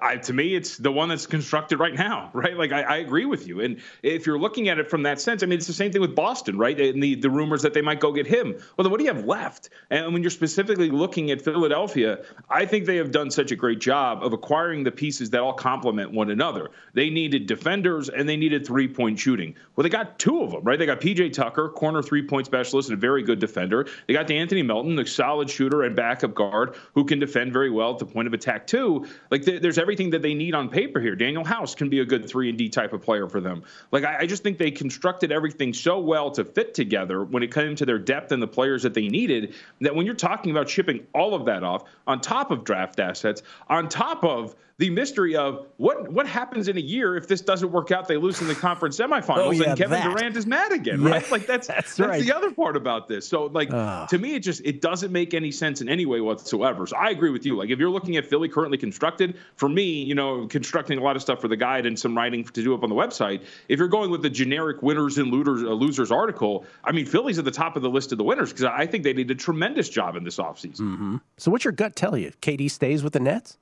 [0.04, 2.56] I, to me, it's the one that's constructed right now, right?
[2.56, 3.62] Like I, I, agree with you.
[3.62, 6.02] And if you're looking at it from that sense, I mean, it's the same thing
[6.02, 6.80] with Boston, right?
[6.80, 8.54] And the, the rumors that they might go get him.
[8.54, 9.72] Well, then what do you have left?
[9.90, 12.20] And when you're specifically looking at Philadelphia,
[12.52, 15.54] I think they have done such a great job of acquiring the pieces that all
[15.54, 16.70] complement one another.
[16.94, 19.56] They needed defenders and they needed three point shooting.
[19.76, 20.78] Well, they got two of them, right?
[20.78, 23.88] They got PJ Tucker, corner three point specialist and a very good defender.
[24.06, 27.72] They got the Anthony Melton, the solid shooter and backup guard who can defend very
[27.72, 29.08] well at the point of attack too.
[29.32, 31.16] Like there's everything that they need on paper here.
[31.16, 33.64] Danuel House can be a good three and D type of player for them.
[33.92, 37.54] Like I, I, just think they constructed everything so well to fit together when it
[37.54, 40.70] came to their depth and the players that they needed that when you're talking about
[40.70, 45.36] shipping all of that off on top of draft assets, on top of the mystery
[45.36, 48.48] of what what happens in a year if this doesn't work out, they lose in
[48.48, 50.04] the conference semifinals, oh, yeah, and Kevin that.
[50.04, 51.32] Durant is mad again, yeah, right?
[51.32, 52.24] Like that's that's, that's right.
[52.24, 53.28] the other part about this.
[53.28, 54.08] So like uh.
[54.08, 56.88] to me, it just it doesn't make any sense in any way whatsoever.
[56.88, 57.56] So I agree with you.
[57.56, 61.16] Like if you're looking at Philly currently constructed, for me, you know, constructing a lot
[61.16, 63.44] of stuff for the guide and some writing to do up on the website.
[63.70, 67.38] If you're going with the generic winners and losers, uh, losers article, I mean, Philly's
[67.38, 69.36] at the top of the list of the winners because I think they did a
[69.36, 70.82] tremendous job in this offseason.
[70.82, 71.18] Mm-hmm.
[71.38, 72.32] So what's your gut tell you?
[72.42, 73.58] KD stays with the Nets?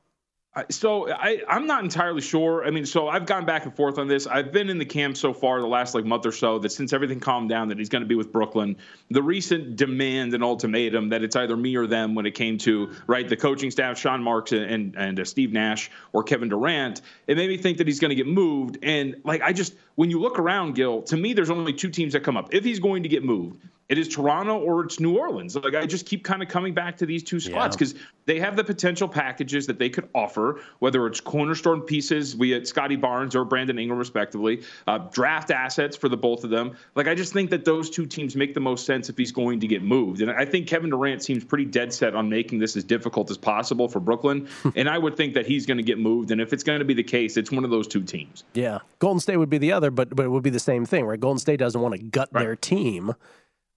[0.70, 2.66] So I, I'm not entirely sure.
[2.66, 4.28] I mean, so I've gone back and forth on this.
[4.28, 6.92] I've been in the camp so far the last like month or so that since
[6.92, 8.76] everything calmed down that he's going to be with Brooklyn.
[9.10, 12.92] The recent demand and ultimatum that it's either me or them when it came to
[13.08, 17.38] right the coaching staff, Sean Marks and and, uh, Steve Nash or Kevin Durant, it
[17.38, 18.78] made me think that he's going to get moved.
[18.84, 22.12] And like I just when you look around, Gill, to me there's only two teams
[22.12, 22.54] that come up.
[22.54, 25.54] If he's going to get moved, it is Toronto or it's New Orleans.
[25.54, 28.00] Like I just keep kind of coming back to these two spots because yeah.
[28.26, 32.66] they have the potential packages that they could offer, whether it's cornerstone pieces we had
[32.66, 36.78] Scottie Barnes or Brandon Ingram, respectively, uh, draft assets for the both of them.
[36.96, 39.60] Like I just think that those two teams make the most sense if he's going
[39.60, 40.22] to get moved.
[40.22, 43.38] And I think Kevin Durant seems pretty dead set on making this as difficult as
[43.38, 44.48] possible for Brooklyn.
[44.78, 46.32] and I would think that he's going to get moved.
[46.32, 48.46] And if it's going to be the case, it's one of those two teams.
[48.54, 51.04] Yeah, Golden State would be the other, but but it would be the same thing,
[51.04, 51.20] right?
[51.20, 52.44] Golden State doesn't want to gut right.
[52.44, 53.14] their team.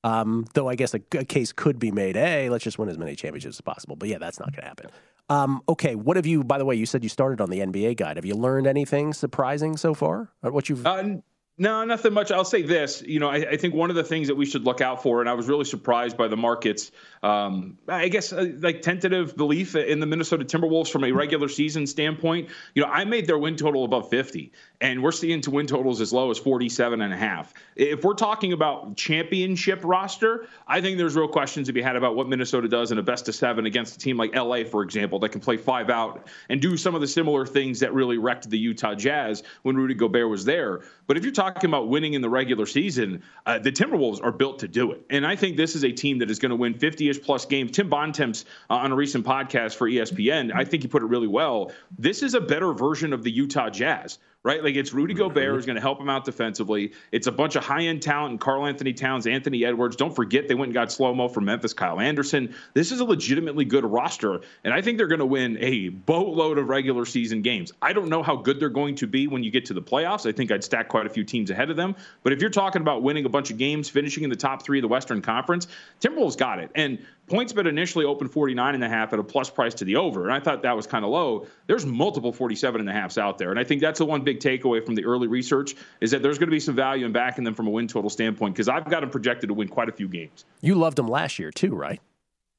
[0.04, 2.98] Um, though I guess a, a, case could be made, hey, let's just win as
[2.98, 3.96] many championships as possible.
[3.96, 4.90] But yeah, that's not going to happen.
[5.30, 6.44] Um, okay, what have you?
[6.44, 8.16] By the way, you said you started on the NBA guide.
[8.16, 10.30] Have you learned anything surprising so far?
[10.42, 10.86] What you've?
[10.86, 11.16] Uh,
[11.56, 12.32] no, nothing much.
[12.32, 13.00] I'll say this.
[13.02, 15.20] You know, I, I, think one of the things that we should look out for,
[15.20, 16.90] and I was really surprised by the markets.
[17.22, 21.86] Um, I guess uh, like tentative belief in the Minnesota Timberwolves from a regular season
[21.86, 22.48] standpoint.
[22.74, 24.50] You know, I made their win total above 50,
[24.84, 27.54] and we're seeing to win totals as low as 47 and a half.
[27.74, 32.16] If we're talking about championship roster, I think there's real questions to be had about
[32.16, 35.18] what Minnesota does in a best of seven against a team like LA, for example,
[35.20, 38.50] that can play five out and do some of the similar things that really wrecked
[38.50, 40.82] the Utah Jazz when Rudy Gobert was there.
[41.06, 44.58] But if you're talking about winning in the regular season, uh, the Timberwolves are built
[44.58, 45.00] to do it.
[45.08, 47.46] And I think this is a team that is going to win 50 ish plus
[47.46, 47.70] games.
[47.70, 51.26] Tim Bontemps uh, on a recent podcast for ESPN, I think he put it really
[51.26, 51.72] well.
[51.98, 54.62] This is a better version of the Utah Jazz right?
[54.62, 55.54] Like it's Rudy Gobert mm-hmm.
[55.54, 56.92] who's going to help him out defensively.
[57.12, 59.96] It's a bunch of high end talent and Karl-Anthony Towns, Anthony Edwards.
[59.96, 62.54] Don't forget they went and got slow mo from Memphis, Kyle Anderson.
[62.74, 66.58] This is a legitimately good roster, and I think they're going to win a boatload
[66.58, 67.72] of regular season games.
[67.80, 70.28] I don't know how good they're going to be when you get to the playoffs.
[70.28, 71.96] I think I'd stack quite a few teams ahead of them.
[72.22, 74.78] But if you're talking about winning a bunch of games, finishing in the top three
[74.78, 75.66] of the Western Conference,
[76.00, 76.70] Timberwolves got it.
[76.74, 80.24] And PointsBet initially opened 49 and a half at a plus price to the over,
[80.24, 81.46] and I thought that was kind of low.
[81.66, 84.40] There's multiple 47 and a halfs out there, and I think that's the one big
[84.40, 87.44] takeaway from the early research is that there's going to be some value in backing
[87.44, 89.92] them from a win total standpoint because I've got them projected to win quite a
[89.92, 90.44] few games.
[90.60, 92.00] You loved them last year too, right?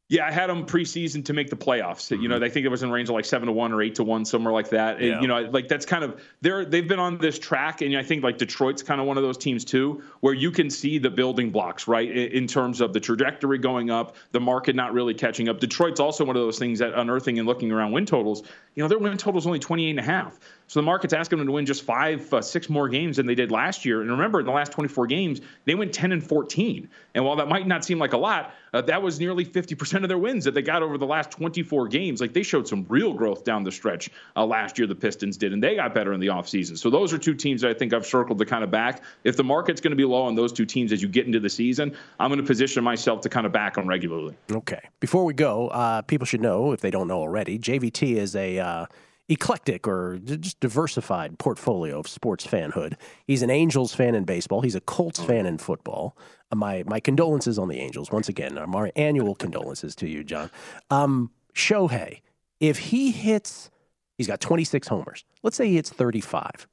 [0.07, 2.11] Yeah, I had them preseason to make the playoffs.
[2.11, 2.21] Mm-hmm.
[2.21, 3.95] You know, I think it was in range of like seven to one or eight
[3.95, 5.01] to one, somewhere like that.
[5.01, 5.13] Yeah.
[5.13, 8.03] And, you know, like that's kind of they're they've been on this track, and I
[8.03, 11.09] think like Detroit's kind of one of those teams too, where you can see the
[11.09, 15.49] building blocks, right, in terms of the trajectory going up, the market not really catching
[15.49, 15.59] up.
[15.59, 18.43] Detroit's also one of those things that unearthing and looking around win totals.
[18.75, 20.39] You know, their win total is only 28 and a half.
[20.67, 23.35] So the market's asking them to win just five, uh, six more games than they
[23.35, 24.01] did last year.
[24.01, 26.89] And remember, in the last 24 games, they went 10 and 14.
[27.13, 30.09] And while that might not seem like a lot, uh, that was nearly 50% of
[30.09, 32.19] their wins that they got over the last 24 games.
[32.19, 35.53] Like they showed some real growth down the stretch uh, last year, the Pistons did,
[35.53, 36.77] and they got better in the offseason.
[36.77, 39.03] So those are two teams that I think I've circled to kind of back.
[39.23, 41.39] If the market's going to be low on those two teams as you get into
[41.39, 44.35] the season, I'm going to position myself to kind of back them regularly.
[44.51, 44.81] Okay.
[44.99, 48.87] Before we go, uh, people should know, if they don't know already, JVT is a.
[49.27, 52.95] Uh, eclectic or just diversified portfolio of sports fanhood.
[53.25, 54.61] He's an Angels fan in baseball.
[54.61, 56.17] He's a Colts fan in football.
[56.51, 58.57] Uh, my my condolences on the Angels once again.
[58.57, 60.51] Our my annual condolences to you, John.
[60.89, 62.21] Um, Shohei,
[62.59, 63.69] if he hits,
[64.17, 65.23] he's got 26 homers.
[65.43, 66.67] Let's say he hits 35.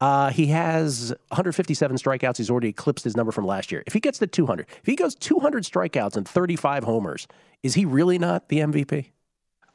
[0.00, 2.36] Uh, he has 157 strikeouts.
[2.36, 3.84] He's already eclipsed his number from last year.
[3.86, 7.28] If he gets to 200, if he goes 200 strikeouts and 35 homers,
[7.62, 9.12] is he really not the MVP?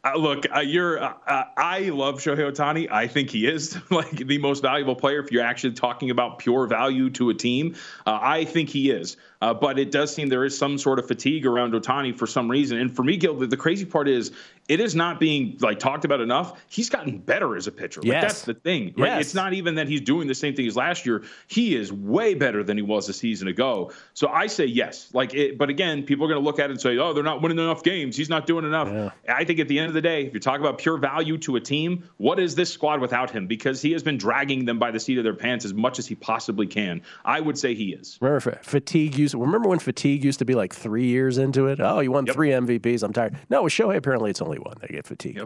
[0.03, 1.01] Uh, look, uh, you're.
[1.03, 2.89] Uh, uh, I love Shohei Ohtani.
[2.89, 6.67] I think he is like the most valuable player if you're actually talking about pure
[6.67, 7.75] value to a team.
[8.05, 9.17] Uh, I think he is.
[9.41, 12.49] Uh, but it does seem there is some sort of fatigue around Ohtani for some
[12.49, 12.79] reason.
[12.79, 14.31] And for me, Gill, the, the, crazy part is
[14.67, 16.59] it is not being like talked about enough.
[16.69, 18.01] He's gotten better as a pitcher.
[18.01, 18.21] Like, yes.
[18.23, 18.93] that's the thing.
[18.97, 19.09] Right?
[19.09, 19.21] Yes.
[19.21, 21.23] It's not even that he's doing the same thing as last year.
[21.47, 23.91] He is way better than he was a season ago.
[24.13, 25.09] So I say yes.
[25.13, 27.23] Like, it, but again, people are going to look at it and say, "Oh, they're
[27.23, 28.17] not winning enough games.
[28.17, 29.11] He's not doing enough." Yeah.
[29.33, 31.55] I think at the end of the day, if you're talking about pure value to
[31.55, 33.47] a team, what is this squad without him?
[33.47, 36.07] Because he has been dragging them by the seat of their pants as much as
[36.07, 37.01] he possibly can.
[37.23, 38.17] I would say he is.
[38.19, 39.35] Remember fatigue used.
[39.45, 41.79] Remember when fatigue used to be like three years into it?
[41.79, 42.35] Oh, you won Yep.
[42.35, 43.03] three MVPs.
[43.03, 43.35] I'm tired.
[43.49, 44.75] No, with Shohei, apparently it's only one.
[44.81, 45.39] They get fatigued.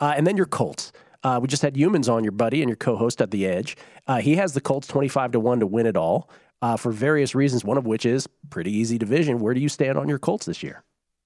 [0.00, 0.92] Uh, and then your Colts.
[1.22, 3.76] Uh, we just had humans on your buddy and your co-host at the Edge.
[4.06, 6.28] Uh, he has the Colts 25 to one to win it all
[6.62, 7.64] uh, for various reasons.
[7.64, 9.38] One of which is pretty easy division.
[9.38, 10.84] Where do you stand on your Colts this year?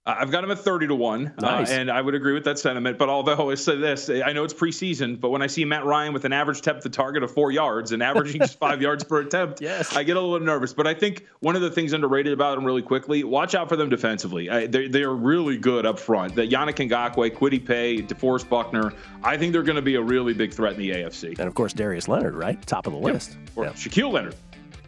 [0.08, 1.70] Uh, I've got him at 30 to 1, Nice.
[1.70, 2.96] uh, and I would agree with that sentiment.
[2.96, 6.14] But although I say this, I know it's preseason, but when I see Matt Ryan
[6.14, 9.20] with an average attempt to target of four yards and averaging just five yards per
[9.20, 9.94] attempt, Yes.
[9.94, 10.72] I get a little nervous.
[10.72, 13.76] But I think one of the things underrated about him really quickly, watch out for
[13.76, 14.48] them defensively.
[14.48, 16.34] I, they, they are really good up front.
[16.34, 20.32] The Yannick Ngakoue, Kwity Paye, DeForest Buckner, I think they're going to be a really
[20.32, 21.38] big threat in the AFC.
[21.38, 22.60] And of course, Darius Leonard, right?
[22.66, 23.36] Top of the list.
[23.56, 23.72] Or Yeah.
[23.72, 24.36] Shaquille Leonard.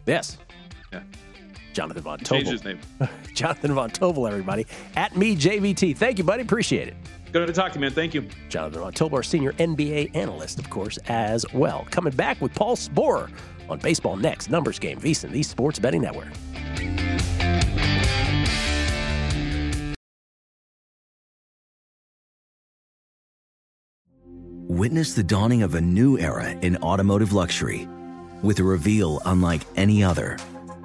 [0.07, 0.39] Yes.
[0.91, 1.03] Yeah.
[1.73, 2.43] Jonathan Von Tobel.
[2.43, 2.79] Change his name.
[3.33, 4.65] Jonathan Von Tobel, everybody.
[4.95, 5.97] At me, JVT.
[5.97, 6.43] Thank you, buddy.
[6.43, 6.95] Appreciate it.
[7.31, 7.91] Good to talk to you, man.
[7.91, 8.27] Thank you.
[8.49, 11.87] Jonathan Von Tobel, our senior NBA analyst, of course, as well.
[11.89, 13.31] Coming back with Paul Sporer
[13.69, 16.27] on Baseball Next, Numbers Game, VSiN, the Sports Betting Network.
[24.67, 27.87] Witness the dawning of a new era in automotive luxury
[28.41, 30.37] with a reveal unlike any other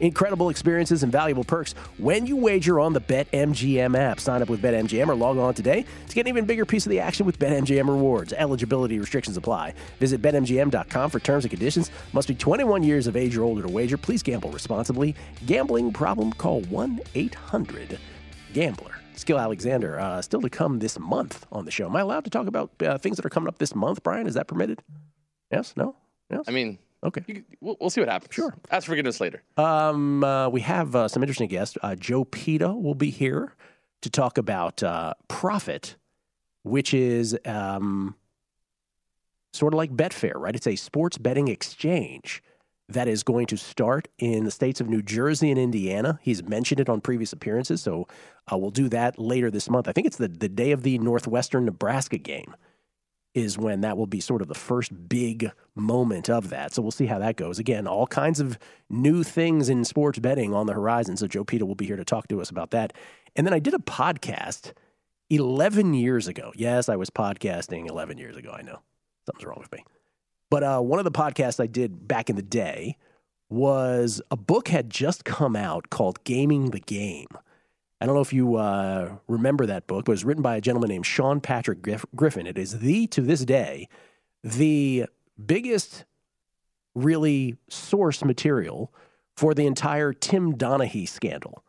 [0.00, 4.20] incredible experiences, and valuable perks when you wager on the BetMGM app.
[4.20, 6.90] Sign up with BetMGM or log on today to get an even bigger piece of
[6.90, 8.32] the action with BetMGM rewards.
[8.32, 9.74] Eligibility restrictions apply.
[10.00, 11.90] Visit BetMGM.com for terms and conditions.
[12.12, 13.96] Must be 21 years of age or older to wager.
[13.96, 15.14] Please gamble responsibly.
[15.46, 16.32] Gambling problem?
[16.32, 17.98] Call 1 800
[18.52, 18.94] Gambler.
[19.16, 21.86] Skill Alexander, uh, still to come this month on the show.
[21.86, 24.26] Am I allowed to talk about uh, things that are coming up this month, Brian?
[24.26, 24.82] Is that permitted?
[25.52, 25.74] Yes?
[25.76, 25.94] No?
[26.30, 26.44] Yes?
[26.48, 27.22] I mean, okay.
[27.26, 28.34] You, we'll, we'll see what happens.
[28.34, 28.54] Sure.
[28.70, 29.42] Ask forgiveness later.
[29.56, 31.76] Um, uh, we have uh, some interesting guests.
[31.82, 33.54] Uh, Joe Pita will be here
[34.02, 35.96] to talk about uh, Prophet,
[36.62, 38.16] which is um,
[39.52, 40.54] sort of like Betfair, right?
[40.54, 42.42] It's a sports betting exchange
[42.88, 46.18] that is going to start in the states of New Jersey and Indiana.
[46.22, 48.06] He's mentioned it on previous appearances, so
[48.52, 49.88] uh, we'll do that later this month.
[49.88, 52.54] I think it's the, the day of the Northwestern Nebraska game
[53.34, 56.72] is when that will be sort of the first big moment of that.
[56.72, 57.58] So we'll see how that goes.
[57.58, 58.58] Again, all kinds of
[58.88, 61.16] new things in sports betting on the horizon.
[61.16, 62.92] So Joe Pita will be here to talk to us about that.
[63.34, 64.72] And then I did a podcast
[65.30, 66.52] 11 years ago.
[66.54, 68.54] Yes, I was podcasting 11 years ago.
[68.56, 68.80] I know
[69.26, 69.84] something's wrong with me.
[70.50, 72.96] But uh, one of the podcasts I did back in the day
[73.50, 77.28] was a book had just come out called Gaming the Game.
[78.00, 80.60] I don't know if you uh, remember that book, but it was written by a
[80.60, 81.78] gentleman named Sean Patrick
[82.14, 82.46] Griffin.
[82.46, 83.88] It is the, to this day,
[84.42, 85.06] the
[85.44, 86.04] biggest
[86.94, 88.92] really source material
[89.36, 91.64] for the entire Tim Donaghy scandal,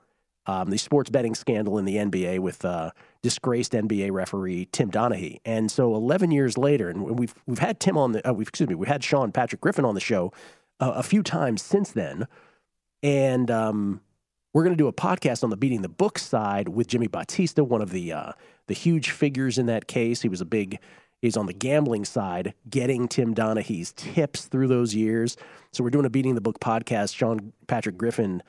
[0.46, 2.92] um, the sports betting scandal in the NBA with uh,
[3.24, 5.40] disgraced NBA referee Tim Donaghy.
[5.46, 8.70] And so, 11 years later, and we've we've had Tim on the, uh, we've, excuse
[8.70, 10.32] me, we had Sean Patrick Griffin on the show
[10.80, 12.28] uh, a few times since then,
[13.02, 14.02] and um,
[14.56, 17.62] we're going to do a podcast on the beating the book side with Jimmy Battista,
[17.62, 18.32] one of the uh,
[18.68, 20.22] the huge figures in that case.
[20.22, 20.80] He was a big
[21.22, 25.36] he's on the gambling side, getting Tim Donaghy's tips through those years.
[25.74, 27.18] So we're doing a beating the book podcast.
[27.18, 28.42] Sean Patrick Griffin,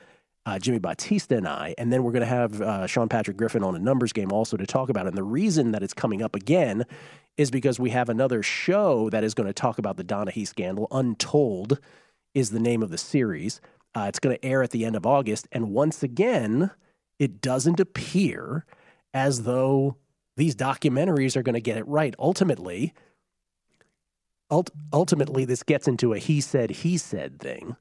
[0.45, 3.61] uh, Jimmy Battista, and I, and then we're going to have uh, Sean Patrick Griffin
[3.61, 5.09] on a numbers game also to talk about it.
[5.09, 6.85] And the reason that it's coming up again
[7.35, 10.87] is because we have another show that is going to talk about the Donahue scandal.
[10.89, 11.79] Untold
[12.33, 13.59] is the name of the series.
[13.97, 15.47] Uh, it's going to air at the end of August.
[15.51, 16.69] And once again,
[17.17, 18.63] it doesn't appear
[19.11, 19.97] as though
[20.35, 22.13] these documentaries are going to get it right.
[22.19, 22.93] Ultimately,
[24.51, 27.75] ult- ultimately, this gets into a he said, he said thing.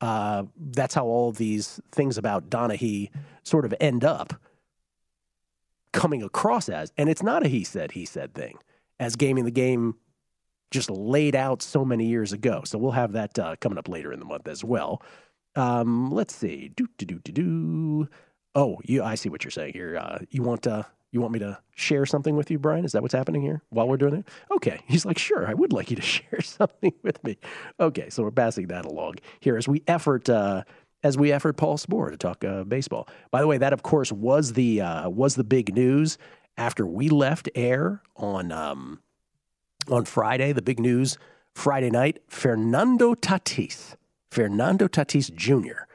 [0.00, 3.10] Uh, that's how all these things about Donaghy
[3.42, 4.34] sort of end up
[5.92, 6.92] coming across as.
[6.96, 8.58] And it's not a he said, he said thing,
[9.00, 9.96] as gaming the game
[10.70, 12.62] just laid out so many years ago.
[12.64, 15.02] So we'll have that uh, coming up later in the month as well.
[15.56, 16.70] Um, let's see.
[16.76, 18.08] Do do do do do.
[18.54, 19.02] Oh, you.
[19.02, 19.98] I see what you're saying here.
[19.98, 22.84] Uh, you want uh, you want me to share something with you, Brian?
[22.84, 24.28] Is that what's happening here while we're doing it?
[24.50, 24.80] Okay.
[24.86, 27.38] He's like, sure, I would like you to share something with me.
[27.80, 30.64] Okay, so we're passing that along here as we effort uh,
[31.02, 33.08] as we effort Paul Sporer to talk uh, baseball.
[33.30, 36.18] By the way, that of course was the uh, was the big news
[36.56, 39.00] after we left air on um,
[39.88, 40.52] on Friday.
[40.52, 41.16] The big news
[41.54, 43.94] Friday night: Fernando Tatis,
[44.36, 45.86] Fernando Tatis Jr.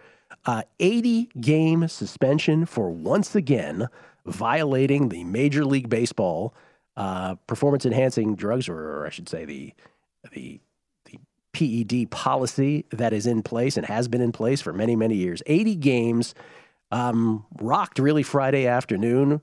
[0.47, 3.87] Uh, 80 game suspension for once again
[4.25, 6.55] violating the Major League Baseball
[6.97, 9.75] uh, performance enhancing drugs, or, I should say the
[10.33, 10.59] the
[11.05, 11.19] the
[11.53, 15.43] PED policy that is in place and has been in place for many many years.
[15.45, 16.33] 80 games
[16.91, 19.41] um, rocked really Friday afternoon.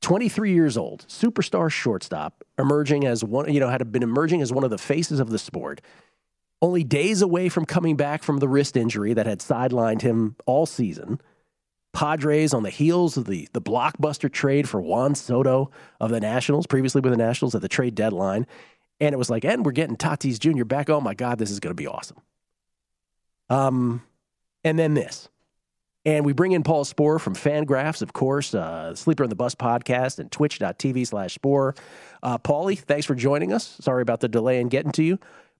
[0.00, 4.64] 23 years old, superstar shortstop, emerging as one, you know, had been emerging as one
[4.64, 5.80] of the faces of the sport.
[6.60, 10.66] Only days away from coming back from the wrist injury that had sidelined him all
[10.66, 11.20] season.
[11.92, 16.66] Padres on the heels of the, the blockbuster trade for Juan Soto of the Nationals,
[16.66, 18.46] previously with the Nationals at the trade deadline.
[19.00, 20.64] And it was like, and we're getting Tatis Jr.
[20.64, 20.90] back.
[20.90, 22.20] Oh my God, this is going to be awesome.
[23.48, 24.02] Um,
[24.64, 25.28] and then this.
[26.04, 29.54] And we bring in Paul Sporer from Fangraphs, of course, uh, Sleeper on the Bus
[29.54, 31.76] podcast and twitch.tv slash Sporer.
[32.22, 33.76] Uh, Paulie, thanks for joining us.
[33.80, 35.18] Sorry about the delay in getting to you.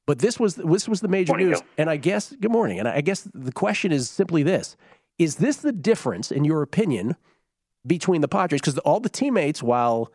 [0.09, 1.61] But this was this was the major morning, news.
[1.61, 1.67] Joe.
[1.77, 2.79] And I guess, good morning.
[2.79, 4.75] And I guess the question is simply this
[5.19, 7.15] Is this the difference, in your opinion,
[7.87, 8.63] between the Padres?
[8.63, 10.11] Because all the teammates, while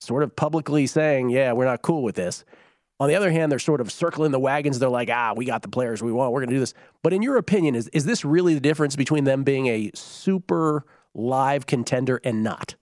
[0.00, 2.44] sort of publicly saying, yeah, we're not cool with this,
[3.00, 4.80] On the other hand, they're sort of circling the wagons.
[4.80, 6.32] They're like, ah, we got the players we want.
[6.32, 6.74] We're going to do this.
[7.02, 10.84] But in your opinion, is is this really the difference between them being a super
[11.14, 12.74] live contender and not?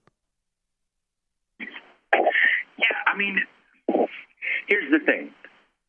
[1.61, 3.41] Yeah, I mean,
[4.67, 5.31] here's the thing.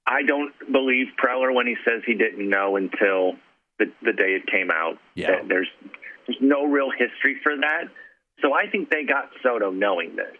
[0.07, 3.33] I don't believe Preller when he says he didn't know until
[3.77, 4.97] the, the day it came out.
[5.15, 5.43] Yeah.
[5.47, 5.67] There's
[6.25, 7.85] there's no real history for that.
[8.41, 10.35] So I think they got Soto knowing this.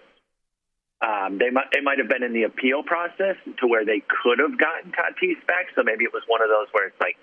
[1.00, 4.40] Um, they might it might have been in the appeal process to where they could
[4.40, 5.68] have gotten Tatis back.
[5.76, 7.18] So maybe it was one of those where it's like,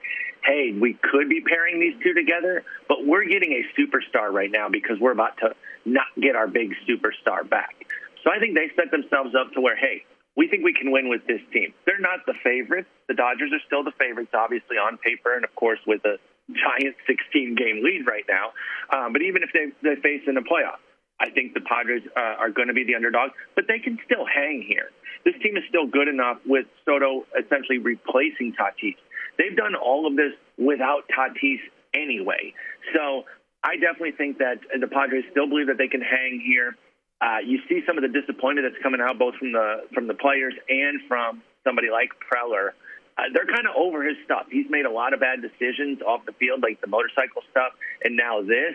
[0.44, 4.68] hey, we could be pairing these two together, but we're getting a superstar right now
[4.68, 7.74] because we're about to not get our big superstar back.
[8.22, 10.04] So I think they set themselves up to where, hey,
[10.36, 11.72] we think we can win with this team.
[11.86, 12.88] They're not the favorites.
[13.08, 16.18] The Dodgers are still the favorites, obviously on paper, and of course with a
[16.50, 18.52] giant 16 game lead right now.
[18.90, 20.82] Um, but even if they they face in the playoffs,
[21.20, 24.26] I think the Padres uh, are going to be the underdog, but they can still
[24.26, 24.90] hang here.
[25.24, 28.96] This team is still good enough with Soto essentially replacing Tatis.
[29.38, 31.60] They've done all of this without Tatis
[31.94, 32.52] anyway.
[32.94, 33.24] So
[33.62, 36.76] I definitely think that the Padres still believe that they can hang here.
[37.20, 40.14] Uh, you see some of the disappointment that's coming out both from the from the
[40.14, 42.74] players and from somebody like Preller.
[43.16, 44.46] Uh, they're kind of over his stuff.
[44.50, 48.16] He's made a lot of bad decisions off the field, like the motorcycle stuff, and
[48.16, 48.74] now this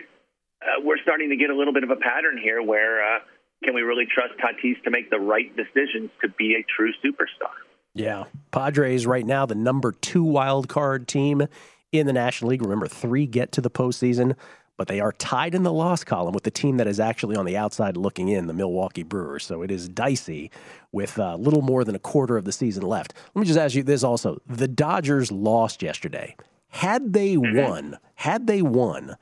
[0.62, 3.18] uh, we're starting to get a little bit of a pattern here where uh,
[3.64, 7.52] can we really trust Tatis to make the right decisions to be a true superstar?
[7.94, 8.24] Yeah.
[8.50, 11.46] Padres right now, the number two wild card team
[11.92, 12.62] in the National League.
[12.62, 14.36] Remember, three get to the postseason,
[14.80, 17.44] but they are tied in the loss column with the team that is actually on
[17.44, 19.44] the outside looking in, the Milwaukee Brewers.
[19.44, 20.50] So it is dicey
[20.90, 23.12] with a uh, little more than a quarter of the season left.
[23.34, 24.40] Let me just ask you this also.
[24.46, 26.34] The Dodgers lost yesterday.
[26.68, 29.18] Had they won, had they won,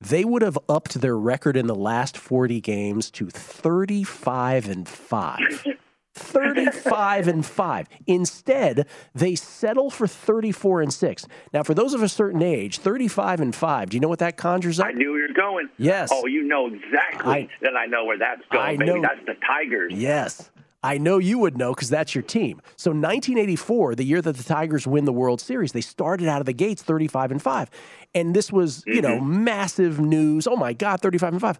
[0.00, 5.66] they would have upped their record in the last 40 games to 35 and 5.
[6.14, 7.88] 35 and 5.
[8.06, 11.26] Instead, they settle for 34 and 6.
[11.52, 14.36] Now, for those of a certain age, 35 and 5, do you know what that
[14.36, 14.86] conjures up?
[14.86, 15.68] I knew you're going.
[15.76, 16.10] Yes.
[16.12, 18.92] Oh, you know exactly I- that I know where that's going, I baby.
[18.94, 19.92] know- That's the Tigers.
[19.94, 20.50] Yes.
[20.82, 22.60] I know you would know because that's your team.
[22.76, 26.46] So 1984, the year that the Tigers win the World Series, they started out of
[26.46, 27.70] the gates 35 and 5.
[28.14, 29.44] And this was, you know, mm-hmm.
[29.44, 30.46] massive news.
[30.46, 31.58] Oh my God, 35 and 5.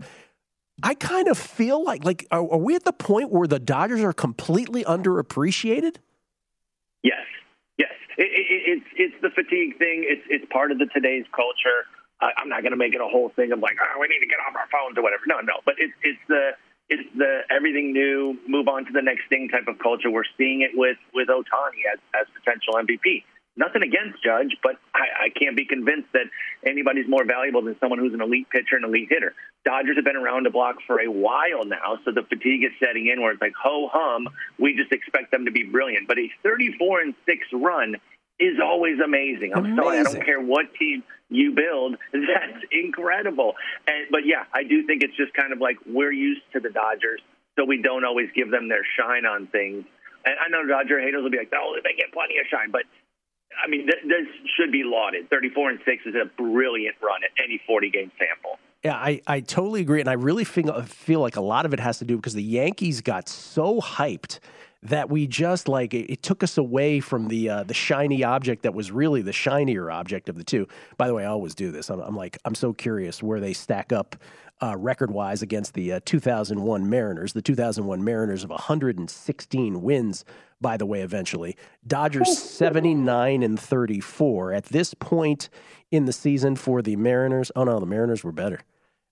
[0.83, 4.01] I kind of feel like like are, are we at the point where the Dodgers
[4.01, 5.97] are completely underappreciated?
[7.03, 7.27] Yes,
[7.79, 7.93] yes.
[8.19, 10.05] It, it, it's it's the fatigue thing.
[10.07, 11.87] It's it's part of the today's culture.
[12.21, 14.27] I'm not going to make it a whole thing of like, oh, we need to
[14.27, 15.23] get off our phones or whatever.
[15.27, 15.61] No, no.
[15.65, 16.53] But it's it's the
[16.89, 20.11] it's the everything new, move on to the next thing type of culture.
[20.11, 23.25] We're seeing it with with Ohtani as as potential MVP.
[23.57, 26.27] Nothing against Judge, but I, I can't be convinced that
[26.67, 29.35] anybody's more valuable than someone who's an elite pitcher and elite hitter.
[29.65, 33.07] Dodgers have been around the block for a while now, so the fatigue is setting
[33.07, 34.29] in where it's like ho hum.
[34.59, 36.09] We just expect them to be brilliant.
[36.09, 37.95] But a 34 and six run
[38.41, 39.53] is always amazing.
[39.55, 41.97] I'm sorry, I don't care what team you build.
[42.13, 43.55] That's incredible.
[43.87, 46.71] And but yeah, I do think it's just kind of like we're used to the
[46.71, 47.21] Dodgers,
[47.57, 49.85] so we don't always give them their shine on things.
[50.25, 52.83] And I know Dodger haters will be like, "Oh, they get plenty of shine," but
[53.63, 54.27] I mean, th- this
[54.57, 55.29] should be lauded.
[55.31, 58.59] 34 and six is a brilliant run at any 40 game sample.
[58.83, 60.01] Yeah, I, I totally agree.
[60.01, 62.43] And I really feel, feel like a lot of it has to do because the
[62.43, 64.41] Yankees got so hyped
[64.85, 68.63] that we just like it, it took us away from the uh, the shiny object
[68.63, 70.69] that was really the shinier object of the two.
[70.99, 71.91] By the way, I always do this.
[71.91, 74.17] I'm, I'm like I'm so curious where they stack up
[74.63, 77.33] uh, record wise against the uh, 2001 Mariners.
[77.33, 80.25] The 2001 Mariners of 116 wins.
[80.61, 85.51] By the way, eventually Dodgers 79 and 34 at this point
[85.91, 87.53] in the season for the Mariners.
[87.55, 88.61] Oh no, the Mariners were better.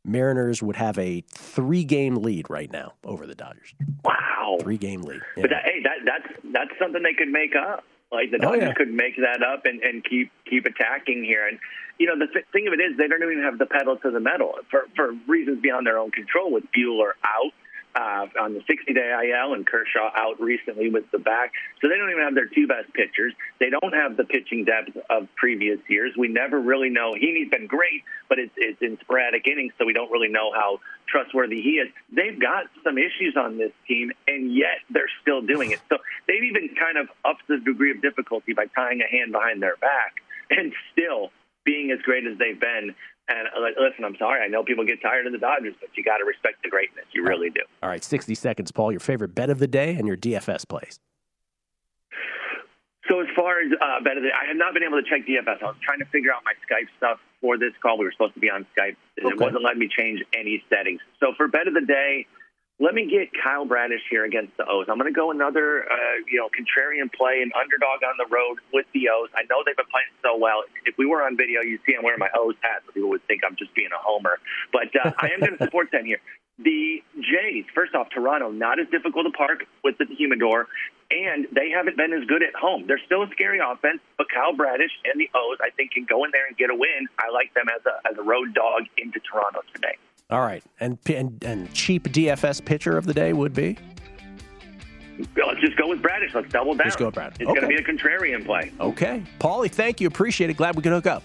[0.04, 3.74] Mariners would have a three game lead right now over the Dodgers.
[4.04, 5.20] Wow, three game lead.
[5.36, 5.42] Yeah.
[5.42, 7.84] But that, hey, that that's that's something they could make up.
[8.10, 8.74] Like the Oh, Dodgers yeah.
[8.74, 11.46] could make that up and, and keep keep attacking here.
[11.46, 11.58] And
[12.02, 14.10] you know the th- thing of it is they don't even have the pedal to
[14.10, 16.50] the metal for for reasons beyond their own control.
[16.50, 17.54] With Buehler out
[17.94, 21.94] uh, on the 60 day IL and Kershaw out recently with the back, so they
[21.96, 23.34] don't even have their two best pitchers.
[23.60, 26.12] They don't have the pitching depth of previous years.
[26.18, 27.12] We never really know.
[27.12, 30.80] Heaney's been great, but it's it's in sporadic innings, so we don't really know how
[31.06, 31.88] trustworthy he is.
[32.10, 35.78] They've got some issues on this team, and yet they're still doing it.
[35.88, 39.62] So they've even kind of upped the degree of difficulty by tying a hand behind
[39.62, 40.18] their back
[40.50, 41.30] and still
[41.64, 42.94] being as great as they've been.
[43.28, 44.42] And uh, listen, I'm sorry.
[44.42, 47.04] I know people get tired of the Dodgers, but you got to respect the greatness.
[47.12, 47.62] You really do.
[47.82, 48.92] All right, 60 seconds, Paul.
[48.92, 50.98] Your favorite bet of the day and your DFS plays.
[53.10, 55.62] So as far as uh, better, I have not been able to check DFS.
[55.62, 57.98] I was trying to figure out my Skype stuff for this call.
[57.98, 58.96] We were supposed to be on Skype.
[59.18, 61.00] And it wasn't letting me change any settings.
[61.18, 62.26] So for bet of the day,
[62.80, 64.86] Let me get Kyle Bradish here against the O's.
[64.88, 68.58] I'm going to go another, uh, you know, contrarian play, an underdog on the road
[68.72, 69.28] with the O's.
[69.36, 70.64] I know they've been playing so well.
[70.84, 73.22] If we were on video, you'd see I'm wearing my O's hat, so people would
[73.28, 74.38] think I'm just being a homer.
[74.72, 76.18] But uh, I am going to support them here.
[76.58, 80.66] The Jays, first off, Toronto, not as difficult to park with the humidor,
[81.10, 82.86] and they haven't been as good at home.
[82.86, 86.24] They're still a scary offense, but Kyle Bradish and the O's, I think, can go
[86.24, 87.08] in there and get a win.
[87.18, 89.96] I like them as a as a road dog into Toronto today.
[90.32, 93.76] All right, and and, and cheap DFS pitcher of the day would be.
[95.36, 96.34] Let's just go with Bradish.
[96.34, 96.86] Let's double down.
[96.86, 97.36] Just go with Bradish.
[97.38, 98.72] It's going to be a contrarian play.
[98.80, 100.08] Okay, Paulie, thank you.
[100.08, 100.54] Appreciate it.
[100.54, 101.22] Glad we could hook up.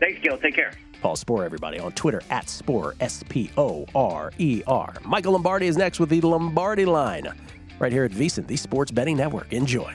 [0.00, 0.36] Thanks, Gill.
[0.38, 0.72] Take care.
[1.00, 4.94] Paul Sporer, everybody, on Twitter at Spore, S P O R E R.
[5.04, 7.28] Michael Lombardi is next with the Lombardi line
[7.78, 9.52] right here at VSiN, the Sports Betting Network.
[9.52, 9.94] Enjoy.